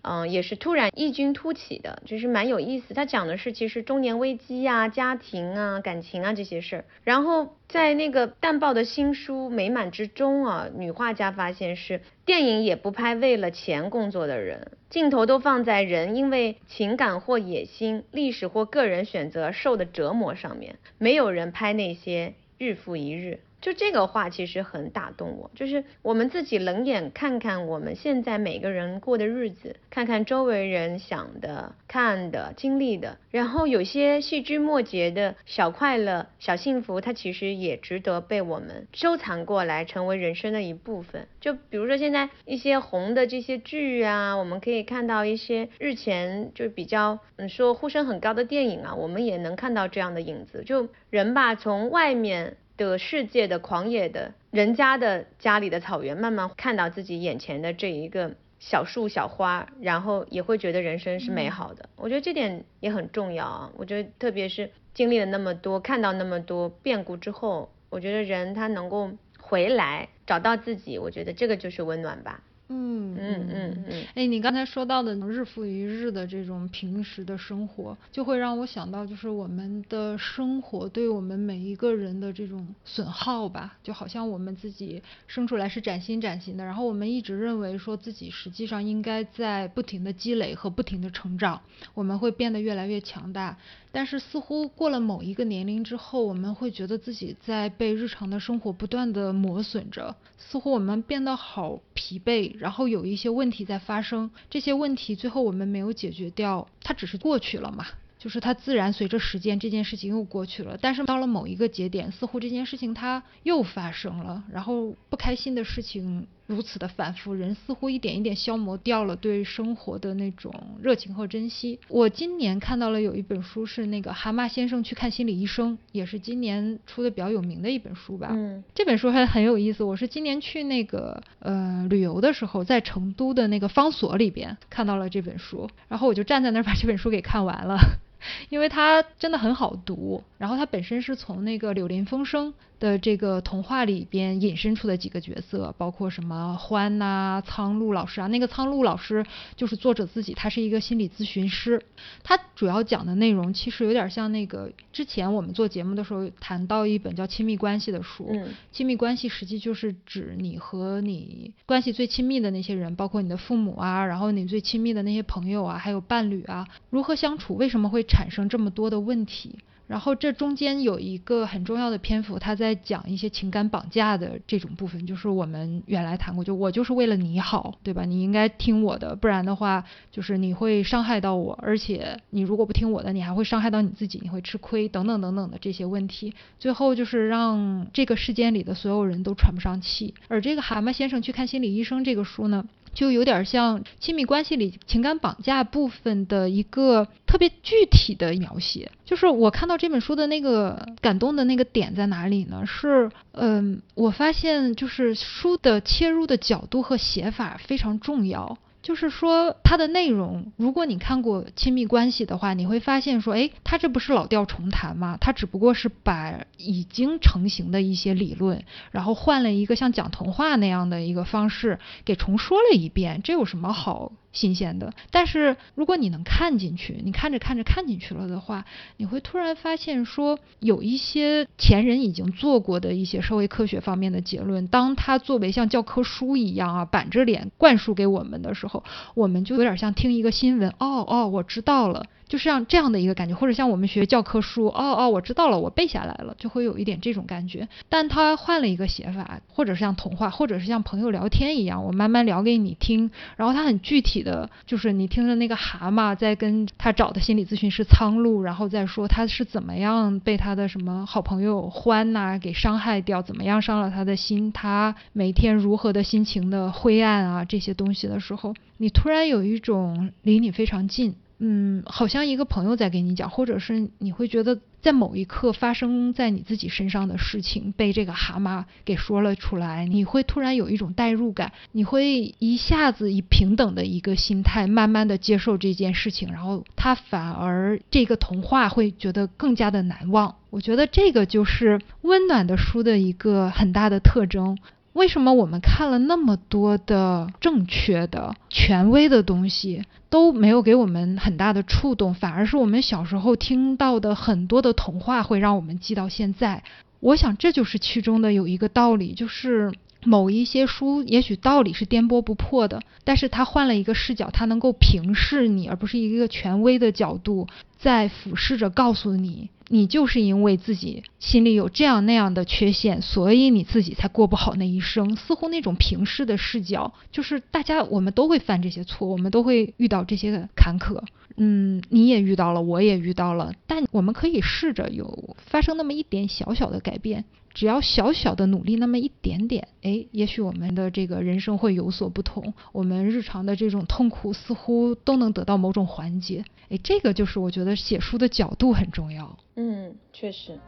[0.08, 2.94] 嗯，也是突然异军突起的，就是蛮有意思。
[2.94, 6.84] 他讲的是其实中年危机啊、家庭啊、感情啊这些事儿。
[7.02, 23.40] 然后在那个淡报的新书《美满》之中啊，女画家发现是电影也不拍为了钱工作的人，镜头都放在人因为情感或野心、历史或个人选择受的折磨上面，没有人拍那些日复一日。
[23.66, 41.26] 就这个话其实很打动我，就是我们自己冷眼看看我们现在每个人过的日子，看看周围人想的、看的、经历的，然后有些细枝末节的小快乐、小幸福，它其实也值得被我们收藏过来，成为人生的一部分。
[41.40, 50.62] 就比如说现在一些红的这些剧啊，我们可以看到一些日前就比较嗯说呼声很高的电影啊，我们也能看到这样的影子。
[50.64, 52.56] 就人吧，从外面。
[52.76, 61.88] 的世界的狂野的人家的家里的草原，慢慢看到自己眼前的这一个小树小花，然后也会觉得人生是美好的。
[61.96, 63.72] 我觉得这点也很重要啊。
[63.76, 72.42] 我觉得特别是经历了那么多，看到那么多变故之后，我觉得人他能够回来找到自己，我觉得这个就是温暖吧。
[72.68, 91.60] 嗯嗯嗯嗯，哎，你刚才说到的日复一日的这种平时的生活，就会让我想到，就是我们的生活对我们每一个人的这种损耗吧，就好像我们自己生出来是崭新崭新的，然后我们一直认为说自己实际上应该在不停的积累和不停的成长，
[91.94, 93.56] 我们会变得越来越强大。
[93.96, 107.86] 但是似乎过了某一个年龄之后，我们会觉得自己在被日常的生活不断的磨损着，似乎我们变得好疲惫，然后有一些问题在发生，这些问题最后我们没有解决掉，它只是过去了嘛，
[108.18, 110.76] 就是它自然随着时间这件事情又过去了。
[110.78, 121.78] 但是到了某一个节点，似乎这件事情它又发生了，然后不开心的事情如此的反复，人似乎一点一点消磨掉了对生活的那种热情和珍惜。
[121.88, 128.28] 我今年看到了有一本书是那个蛤蟆先生去看心理医生，也是今年出的比较有名的一本书吧。
[128.30, 129.82] 嗯，这本书还很有意思。
[129.82, 137.78] 我是今年去那个呃旅游的时候，在成都的那个方所里边看到了这本书，然后我就站在那儿把这本书给看完了。
[138.48, 142.48] 因为它真的很好读，然后它本身是从那个《柳林风声》
[142.78, 148.26] 的这个童话里边引申出的几个角色，包括什么欢呐、苍鹭老师啊。
[148.26, 149.24] 那个苍鹭老师
[149.56, 151.82] 就是作者自己，他是一个心理咨询师。
[152.22, 158.28] 他主要讲的内容其实有点像那个之前我们做节目的时候谈到一本叫《亲密关系》的书。
[158.30, 167.54] 嗯，亲密关系实际就是指你和你关系最亲密的那些人，包括你的父母啊，然后你最亲密的那些朋友啊，还有伴侣啊，如何相处？
[167.56, 169.58] 为什么会产生这么多的问题？
[169.86, 178.04] 然后这中间有一个很重要的篇幅，他在讲一些情感绑架的这种部分，就是我们原来谈过，就我就是为了你好，对吧？
[178.04, 190.14] 你应该听我的，不然的话，就是你会伤害到我，而且你如果不听我的，你还会伤害到你自己，你会吃亏等等等等的这些问题，最后就是让这个世间里的所有人都喘不上气。
[190.28, 192.66] 而这个蛤蟆先生去看心理医生这个书呢？
[192.96, 198.90] 就有点像亲密关系里情感绑架部分的一个特别具体的描写。
[199.04, 202.64] 就是我看到这本书的那个感动的那个点在哪里呢？
[202.66, 208.56] 是，嗯，我发现就是书的切入的角度和写法非常重要。
[208.86, 215.18] 就是说，它的内容，如果你看过亲密关系的话，你会发现说，哎，它这不是老调重弹吗？
[215.20, 218.62] 它只不过是把已经成型的一些理论，
[218.92, 224.12] 然后换了一个像讲童话那样的一个方式给重说了一遍，这有什么好？
[224.36, 228.66] 新鲜的，但是如果你能看进去，你看着看着看进去了的话，
[228.98, 238.84] 你会突然发现说，有一些前人已经做过的一些社会科学方面的结论，当它作为像教科书一样啊，板着脸灌输给我们的时候，
[239.14, 242.04] 我们就有点像听一个新闻，哦哦，我知道了。
[242.28, 247.68] 就像这样的一个感觉，或者像我们学教科书，哦哦，我知道了，我背下来了，就会有一点这种感觉。
[247.88, 253.10] 但他换了一个写法，或者是像童话，或者是像朋友聊天一样，我慢慢聊给你听。
[253.36, 271.14] 然后他很具体的，就是你听着那个蛤蟆在跟他找的心理咨询师苍鹭，然后再说他是怎么样被他的什么好朋友欢呐给伤害掉，怎么样伤了他的心，他每天如何的心情的灰暗啊这些东西的时候，你突然有一种离你非常近。
[271.38, 290.36] 嗯，好像一个朋友在给你讲，或者是你会觉得在某一刻发生在你自己身上的事情被这个蛤蟆给说了出来，你会突然有一种代入感，你会一下子以平等的一个心态慢慢的接受这件事情，然后他反而这个童话会觉得更加的难忘。
[290.48, 294.56] 我觉得这个就是温暖的书的一个很大的特征。
[294.96, 306.62] 为什么我们看了那么多的正确的、权威的东西，都没有给我们很大的触动，反而是我们小时候听到的很多的童话会让我们记到现在？
[307.00, 309.70] 我想这就是其中的有一个道理，就是
[310.06, 317.46] 某一些书也许道理是颠簸不破的，但是它换了一个视角，它能够平视你，而不是一个权威的角度
[317.76, 319.50] 在俯视着告诉你。
[319.68, 325.16] 你就是因为自己心里有这样那样的缺陷，所以你自己才过不好那一生。
[325.16, 331.02] 似乎那种平视的视角，就是大家我们都会犯这些错，我们都会遇到这些坎坷。
[331.36, 337.24] 嗯，你也遇到了，我也遇到了，但我们可以试着有发生那么一点小小的改变，
[337.56, 342.52] 只要小小的努力那么一点点，哎，也许我们的这个人生会有所不同。
[342.70, 346.44] 我们日常的这种痛苦似乎都能得到某种缓解。
[346.68, 349.38] 哎，这个就是我觉得写书的角度很重要。
[349.54, 350.60] 嗯，确实。